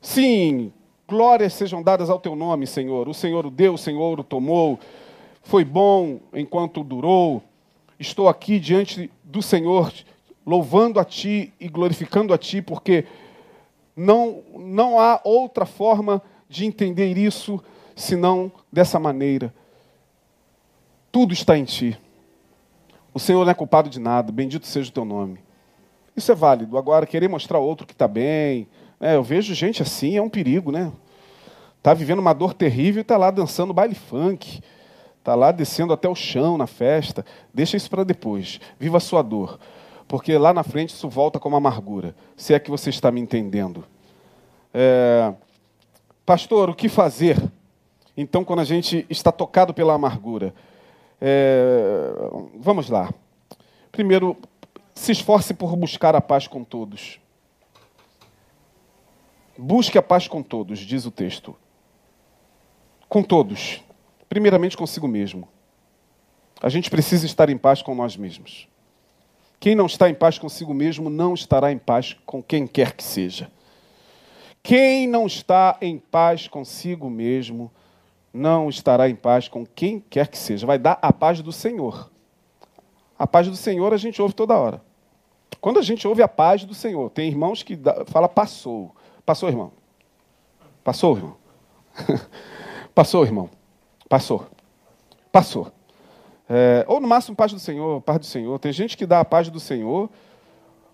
[0.00, 0.72] Sim,
[1.08, 3.08] glórias sejam dadas ao teu nome, Senhor.
[3.08, 4.78] O Senhor o deu, o Senhor o tomou.
[5.42, 7.42] Foi bom enquanto durou.
[7.98, 9.92] Estou aqui diante do Senhor,
[10.44, 13.04] louvando a Ti e glorificando a Ti, porque
[13.96, 17.62] não, não há outra forma de entender isso
[17.94, 19.54] senão dessa maneira.
[21.12, 21.98] Tudo está em Ti.
[23.12, 25.38] O Senhor não é culpado de nada, bendito seja o Teu nome.
[26.16, 26.76] Isso é válido.
[26.76, 28.68] Agora, querer mostrar ao outro que está bem.
[29.00, 29.16] Né?
[29.16, 30.92] Eu vejo gente assim, é um perigo, né?
[31.78, 34.60] Está vivendo uma dor terrível e está lá dançando baile funk.
[35.24, 37.24] Está lá descendo até o chão na festa.
[37.52, 38.60] Deixa isso para depois.
[38.78, 39.58] Viva a sua dor.
[40.06, 42.14] Porque lá na frente isso volta como amargura.
[42.36, 43.86] Se é que você está me entendendo.
[44.74, 45.32] É...
[46.26, 47.42] Pastor, o que fazer?
[48.14, 50.54] Então, quando a gente está tocado pela amargura.
[51.18, 52.10] É...
[52.58, 53.10] Vamos lá.
[53.90, 54.36] Primeiro,
[54.94, 57.18] se esforce por buscar a paz com todos.
[59.56, 61.56] Busque a paz com todos, diz o texto.
[63.08, 63.82] Com todos.
[64.34, 65.48] Primeiramente consigo mesmo.
[66.60, 68.66] A gente precisa estar em paz com nós mesmos.
[69.60, 73.04] Quem não está em paz consigo mesmo não estará em paz com quem quer que
[73.04, 73.48] seja.
[74.60, 77.70] Quem não está em paz consigo mesmo
[78.32, 80.66] não estará em paz com quem quer que seja.
[80.66, 82.10] Vai dar a paz do Senhor.
[83.16, 84.82] A paz do Senhor a gente ouve toda hora.
[85.60, 88.96] Quando a gente ouve a paz do Senhor, tem irmãos que fala passou.
[89.24, 89.70] Passou, irmão.
[90.82, 91.36] Passou, irmão.
[92.92, 93.48] Passou, irmão.
[94.14, 94.46] Passou.
[95.32, 95.72] Passou.
[96.48, 98.56] É, ou no máximo paz do Senhor, paz do Senhor.
[98.60, 100.08] Tem gente que dá a paz do Senhor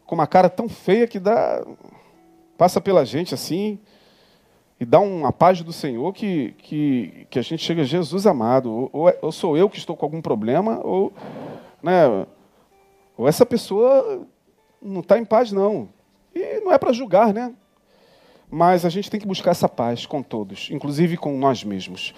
[0.06, 1.62] com uma cara tão feia que dá
[2.56, 3.78] passa pela gente assim
[4.80, 8.90] e dá uma paz do Senhor que, que, que a gente chega, Jesus amado, ou,
[8.90, 11.12] ou, é, ou sou eu que estou com algum problema, ou
[11.82, 12.26] né,
[13.18, 14.26] ou essa pessoa
[14.80, 15.90] não está em paz, não.
[16.34, 17.52] E não é para julgar, né?
[18.50, 22.14] Mas a gente tem que buscar essa paz com todos, inclusive com nós mesmos.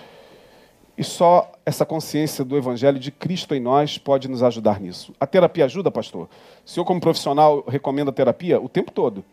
[0.97, 5.13] E só essa consciência do Evangelho de Cristo em nós pode nos ajudar nisso.
[5.19, 6.29] A terapia ajuda, pastor?
[6.65, 9.25] O senhor, como profissional, recomenda terapia o tempo todo.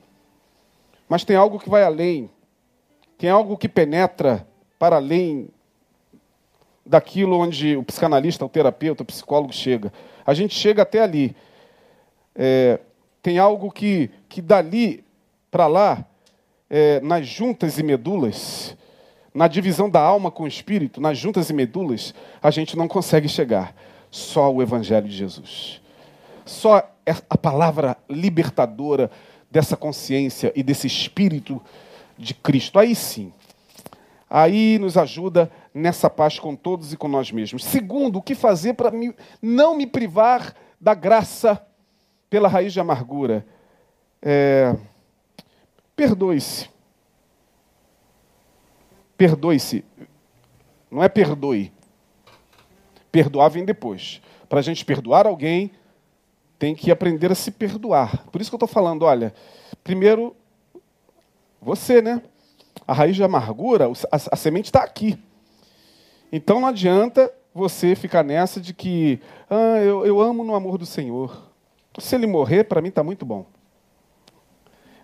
[1.07, 2.29] Mas tem algo que vai além.
[3.17, 4.47] Tem algo que penetra
[4.77, 5.49] para além
[6.85, 9.91] daquilo onde o psicanalista, o terapeuta, o psicólogo chega.
[10.25, 11.35] A gente chega até ali.
[12.33, 12.79] É,
[13.21, 15.03] tem algo que, que dali
[15.51, 16.05] para lá,
[16.69, 18.77] é, nas juntas e medulas,
[19.39, 22.13] na divisão da alma com o espírito, nas juntas e medulas,
[22.43, 23.73] a gente não consegue chegar.
[24.11, 25.79] Só o Evangelho de Jesus.
[26.45, 29.09] Só é a palavra libertadora
[29.49, 31.61] dessa consciência e desse espírito
[32.17, 32.77] de Cristo.
[32.79, 33.31] Aí sim.
[34.29, 37.63] Aí nos ajuda nessa paz com todos e com nós mesmos.
[37.63, 38.91] Segundo, o que fazer para
[39.41, 41.65] não me privar da graça
[42.29, 43.45] pela raiz de amargura?
[44.21, 44.75] É,
[45.95, 46.77] Perdoe-se.
[49.19, 49.83] Perdoe-se.
[50.89, 51.73] Não é perdoe.
[53.11, 54.21] Perdoar vem depois.
[54.47, 55.71] Para a gente perdoar alguém,
[56.57, 58.25] tem que aprender a se perdoar.
[58.27, 59.33] Por isso que eu estou falando, olha,
[59.83, 60.33] primeiro,
[61.61, 62.21] você, né?
[62.87, 65.19] A raiz de amargura, a, a semente está aqui.
[66.31, 70.85] Então não adianta você ficar nessa de que ah, eu, eu amo no amor do
[70.85, 71.51] Senhor.
[71.97, 73.45] Se ele morrer, para mim está muito bom.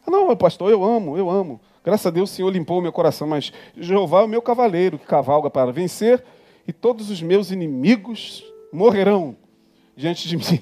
[0.07, 1.59] Ah, não, pastor, eu amo, eu amo.
[1.85, 4.97] Graças a Deus o Senhor limpou o meu coração, mas Jeová é o meu cavaleiro
[4.97, 6.23] que cavalga para vencer,
[6.67, 9.37] e todos os meus inimigos morrerão
[9.95, 10.59] diante de mim.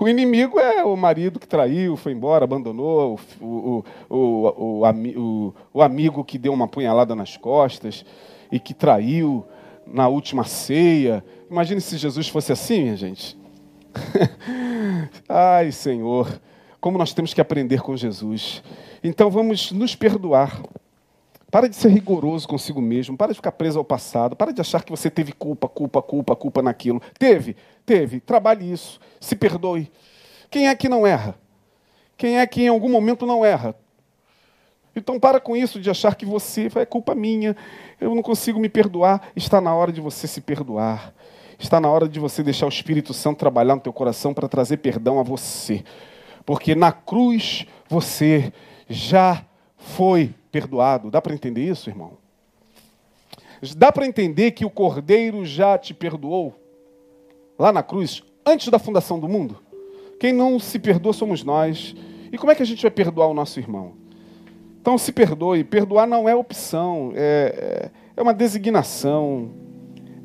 [0.00, 6.24] o inimigo é o marido que traiu, foi embora, abandonou, o, o, o, o, amigo
[6.24, 8.02] que deu uma punhalada nas costas
[8.50, 9.44] e que traiu
[9.86, 11.22] na última ceia.
[11.50, 13.38] Imagine se Jesus fosse assim, minha gente.
[15.28, 16.40] Ai, Senhor,
[16.80, 18.62] como nós temos que aprender com Jesus.
[19.02, 20.62] Então vamos nos perdoar.
[21.50, 24.84] Para de ser rigoroso consigo mesmo, para de ficar preso ao passado, para de achar
[24.84, 27.00] que você teve culpa, culpa, culpa, culpa naquilo.
[27.18, 27.56] Teve,
[27.86, 29.90] teve, trabalhe isso, se perdoe.
[30.50, 31.34] Quem é que não erra?
[32.18, 33.74] Quem é que em algum momento não erra?
[34.94, 37.56] Então para com isso de achar que você é culpa minha,
[37.98, 39.30] eu não consigo me perdoar.
[39.34, 41.14] Está na hora de você se perdoar.
[41.58, 44.76] Está na hora de você deixar o Espírito Santo trabalhar no teu coração para trazer
[44.76, 45.82] perdão a você.
[46.48, 48.50] Porque na cruz você
[48.88, 49.44] já
[49.76, 51.10] foi perdoado.
[51.10, 52.12] Dá para entender isso, irmão?
[53.76, 56.58] Dá para entender que o Cordeiro já te perdoou
[57.58, 59.62] lá na cruz, antes da fundação do mundo?
[60.18, 61.94] Quem não se perdoa somos nós.
[62.32, 63.92] E como é que a gente vai perdoar o nosso irmão?
[64.80, 65.62] Então se perdoe.
[65.64, 69.50] Perdoar não é opção, é, é, é uma designação,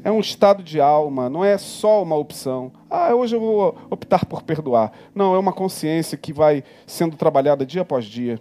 [0.03, 2.71] é um estado de alma, não é só uma opção.
[2.89, 4.91] Ah, hoje eu vou optar por perdoar.
[5.15, 8.39] Não, é uma consciência que vai sendo trabalhada dia após dia.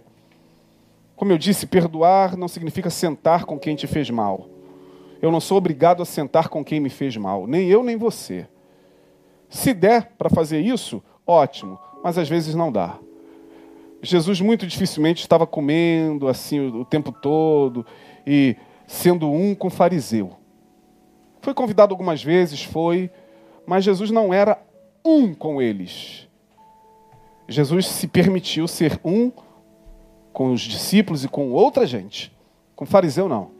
[1.15, 4.49] Como eu disse, perdoar não significa sentar com quem te fez mal.
[5.21, 8.45] Eu não sou obrigado a sentar com quem me fez mal, nem eu nem você.
[9.47, 12.99] Se der para fazer isso, ótimo, mas às vezes não dá.
[14.01, 17.85] Jesus muito dificilmente estava comendo assim o tempo todo
[18.27, 20.42] e sendo um com fariseu.
[21.43, 23.11] Foi convidado algumas vezes, foi,
[23.65, 24.57] mas Jesus não era
[25.03, 26.25] um com eles.
[27.49, 29.29] Jesus se permitiu ser um
[30.31, 32.33] com os discípulos e com outra gente.
[32.77, 33.51] Com fariseu, não.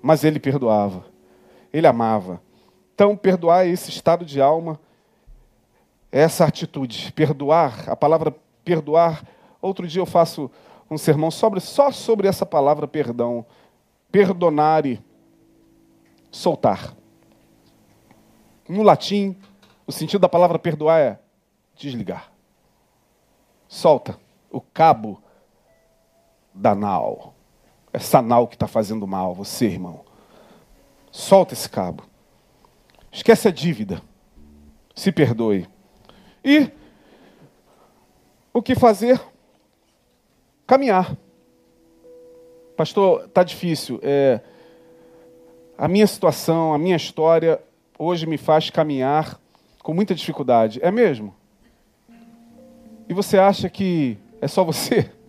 [0.00, 1.04] Mas ele perdoava,
[1.70, 2.40] ele amava.
[2.94, 4.80] Então, perdoar é esse estado de alma,
[6.10, 7.12] é essa atitude.
[7.12, 9.22] Perdoar, a palavra perdoar.
[9.60, 10.50] Outro dia eu faço
[10.90, 13.44] um sermão sobre, só sobre essa palavra perdão.
[14.10, 15.02] Perdonare,
[16.32, 16.96] soltar.
[18.68, 19.36] No latim,
[19.86, 21.20] o sentido da palavra perdoar é
[21.76, 22.32] desligar.
[23.68, 24.18] Solta
[24.50, 25.22] o cabo
[26.54, 27.34] da nau.
[27.92, 30.04] Essa nau que está fazendo mal, você, irmão.
[31.10, 32.04] Solta esse cabo.
[33.10, 34.02] Esquece a dívida.
[34.94, 35.68] Se perdoe.
[36.42, 36.70] E
[38.52, 39.20] o que fazer?
[40.66, 41.16] Caminhar.
[42.76, 44.00] Pastor, está difícil.
[44.02, 44.40] É,
[45.76, 47.60] a minha situação, a minha história,
[47.98, 49.38] hoje me faz caminhar
[49.82, 50.78] com muita dificuldade.
[50.82, 51.34] É mesmo?
[53.08, 55.10] E você acha que é só você?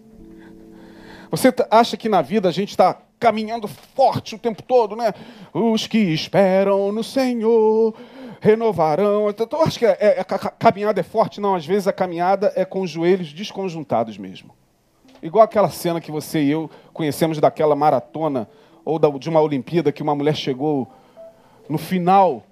[1.31, 5.13] Você acha que na vida a gente está caminhando forte o tempo todo, né?
[5.51, 7.95] Os que esperam no Senhor
[8.39, 9.27] renovarão.
[9.29, 11.41] Eu acho que é, é, a caminhada é forte.
[11.41, 14.53] Não, às vezes a caminhada é com os joelhos desconjuntados mesmo.
[15.23, 18.47] Igual aquela cena que você e eu conhecemos daquela maratona
[18.85, 20.91] ou de uma Olimpíada que uma mulher chegou
[21.69, 22.43] no final.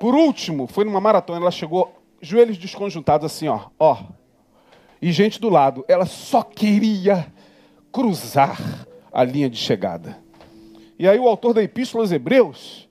[0.00, 3.98] Por último, foi numa maratona, ela chegou joelhos desconjuntados assim, ó, ó.
[5.00, 7.26] E gente do lado, ela só queria
[7.90, 10.18] cruzar a linha de chegada.
[10.98, 12.88] E aí o autor da Epístola aos Hebreus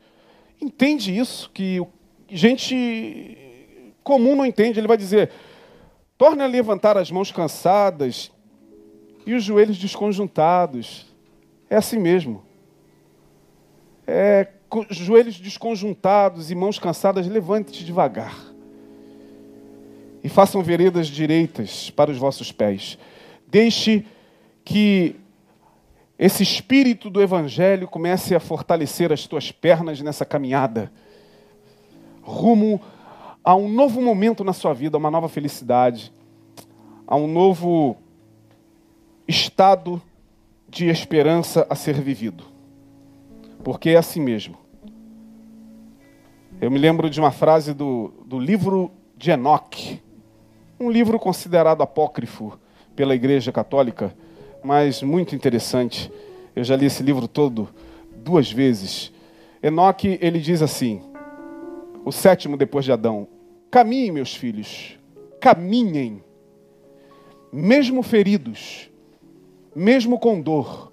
[0.61, 1.81] entende isso, que
[2.29, 3.37] gente
[4.03, 4.79] comum não entende.
[4.79, 5.31] Ele vai dizer:
[6.17, 8.31] torne a levantar as mãos cansadas
[9.25, 11.10] e os joelhos desconjuntados.
[11.71, 12.43] É assim mesmo.
[14.05, 14.45] É
[14.89, 18.35] joelhos desconjuntados e mãos cansadas, levante-te devagar.
[20.21, 22.97] E façam veredas direitas para os vossos pés.
[23.47, 24.05] Deixe
[24.65, 25.15] que
[26.19, 30.91] esse espírito do Evangelho comece a fortalecer as tuas pernas nessa caminhada,
[32.21, 32.81] rumo
[33.45, 36.11] a um novo momento na sua vida, a uma nova felicidade,
[37.07, 37.95] a um novo
[39.25, 40.01] estado
[40.71, 42.45] de esperança a ser vivido.
[43.61, 44.57] Porque é assim mesmo.
[46.61, 50.01] Eu me lembro de uma frase do, do livro de Enoque,
[50.79, 52.57] um livro considerado apócrifo
[52.95, 54.15] pela Igreja Católica,
[54.63, 56.09] mas muito interessante.
[56.55, 57.67] Eu já li esse livro todo
[58.15, 59.11] duas vezes.
[59.61, 61.01] Enoque, ele diz assim,
[62.05, 63.27] o sétimo depois de Adão:
[63.69, 64.97] Caminhem, meus filhos,
[65.41, 66.23] caminhem,
[67.51, 68.90] mesmo feridos,
[69.75, 70.91] mesmo com dor,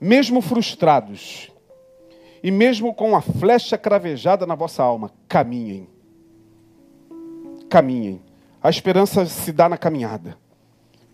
[0.00, 1.50] mesmo frustrados,
[2.42, 5.86] e mesmo com a flecha cravejada na vossa alma, caminhem.
[7.68, 8.20] Caminhem.
[8.60, 10.36] A esperança se dá na caminhada.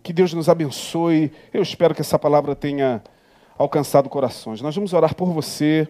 [0.03, 1.31] Que Deus nos abençoe.
[1.53, 3.03] Eu espero que essa palavra tenha
[3.59, 4.63] alcançado corações.
[4.63, 5.87] Nós vamos orar por você.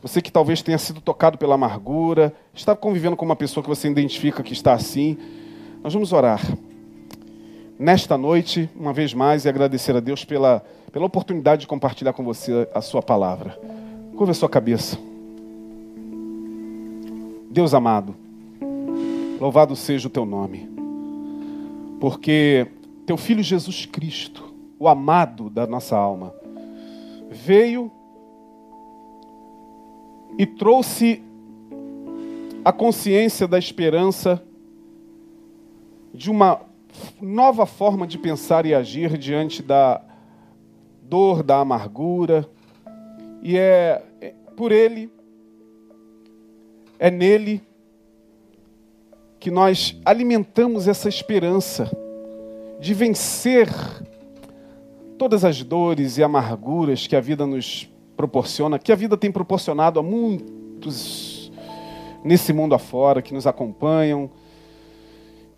[0.00, 3.88] Você que talvez tenha sido tocado pela amargura, está convivendo com uma pessoa que você
[3.88, 5.18] identifica que está assim.
[5.82, 6.40] Nós vamos orar.
[7.78, 12.24] Nesta noite, uma vez mais, e agradecer a Deus pela, pela oportunidade de compartilhar com
[12.24, 13.58] você a sua palavra.
[14.16, 14.98] Curva a sua cabeça.
[17.50, 18.14] Deus amado,
[19.38, 20.70] louvado seja o teu nome,
[22.00, 22.66] porque
[23.04, 26.34] teu filho Jesus Cristo, o amado da nossa alma,
[27.30, 27.90] veio
[30.38, 31.22] e trouxe
[32.64, 34.42] a consciência da esperança
[36.12, 36.60] de uma
[37.20, 40.00] nova forma de pensar e agir diante da
[41.02, 42.48] dor, da amargura.
[43.42, 45.10] E é, é por ele,
[46.98, 47.62] é nele
[49.38, 51.90] que nós alimentamos essa esperança
[52.80, 53.68] de vencer
[55.16, 60.00] todas as dores e amarguras que a vida nos proporciona, que a vida tem proporcionado
[60.00, 61.52] a muitos
[62.24, 64.30] nesse mundo afora que nos acompanham.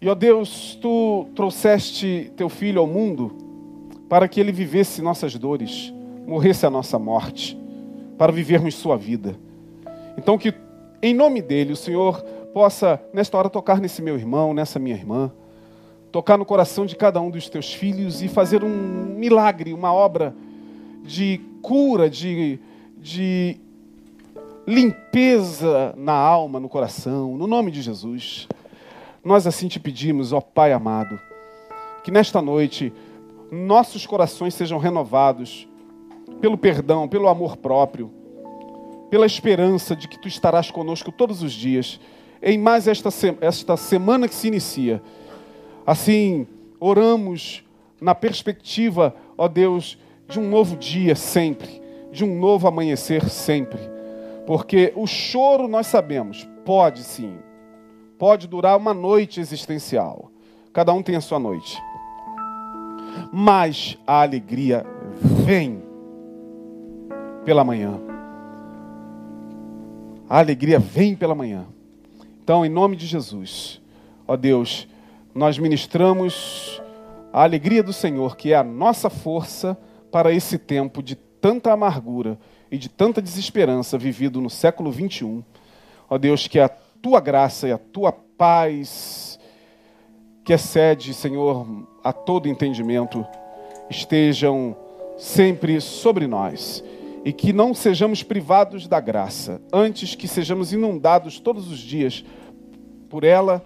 [0.01, 3.37] E ó Deus, tu trouxeste teu filho ao mundo
[4.09, 5.93] para que ele vivesse nossas dores,
[6.27, 7.59] morresse a nossa morte,
[8.17, 9.37] para vivermos sua vida.
[10.17, 10.55] Então que
[11.03, 12.23] em nome dele o Senhor
[12.53, 15.31] possa nesta hora tocar nesse meu irmão, nessa minha irmã
[16.11, 20.35] tocar no coração de cada um dos teus filhos e fazer um milagre, uma obra
[21.05, 22.59] de cura, de,
[22.97, 23.57] de
[24.67, 28.49] limpeza na alma, no coração, no nome de Jesus.
[29.25, 31.19] Nós assim te pedimos, ó Pai amado,
[32.05, 32.93] que nesta noite
[33.51, 35.69] nossos corações sejam renovados
[36.41, 38.13] pelo perdão, pelo amor próprio,
[39.11, 41.99] pela esperança de que tu estarás conosco todos os dias,
[42.43, 43.09] em mais esta,
[43.41, 45.03] esta semana que se inicia
[45.89, 46.47] Assim,
[46.79, 47.65] oramos
[47.99, 49.97] na perspectiva, ó Deus,
[50.29, 51.81] de um novo dia sempre,
[52.13, 53.81] de um novo amanhecer sempre.
[54.47, 57.39] Porque o choro, nós sabemos, pode sim,
[58.19, 60.31] pode durar uma noite existencial.
[60.73, 61.81] Cada um tem a sua noite.
[63.33, 64.85] Mas a alegria
[65.21, 65.83] vem
[67.45, 67.99] pela manhã.
[70.29, 71.67] A alegria vem pela manhã.
[72.43, 73.81] Então, em nome de Jesus,
[74.27, 74.89] ó Deus,
[75.35, 76.83] nós ministramos
[77.33, 79.79] a alegria do Senhor, que é a nossa força
[80.11, 82.39] para esse tempo de tanta amargura
[82.71, 85.43] e de tanta desesperança vivido no século 21.
[86.11, 86.71] Ó Deus, que a
[87.03, 89.39] tua graça e a tua paz,
[90.45, 91.67] que excede, Senhor,
[92.03, 93.27] a todo entendimento,
[93.91, 94.77] estejam
[95.17, 96.83] sempre sobre nós
[97.25, 102.25] e que não sejamos privados da graça, antes que sejamos inundados todos os dias
[103.09, 103.63] por ela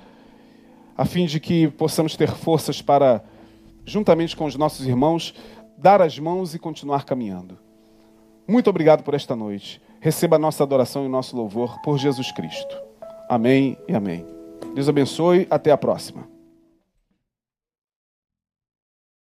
[0.97, 3.25] a fim de que possamos ter forças para,
[3.85, 5.35] juntamente com os nossos irmãos,
[5.77, 7.59] dar as mãos e continuar caminhando.
[8.47, 9.81] Muito obrigado por esta noite.
[10.01, 12.92] Receba a nossa adoração e o nosso louvor por Jesus Cristo.
[13.33, 14.27] Amém e amém.
[14.75, 15.47] Deus abençoe.
[15.49, 16.32] Até a próxima.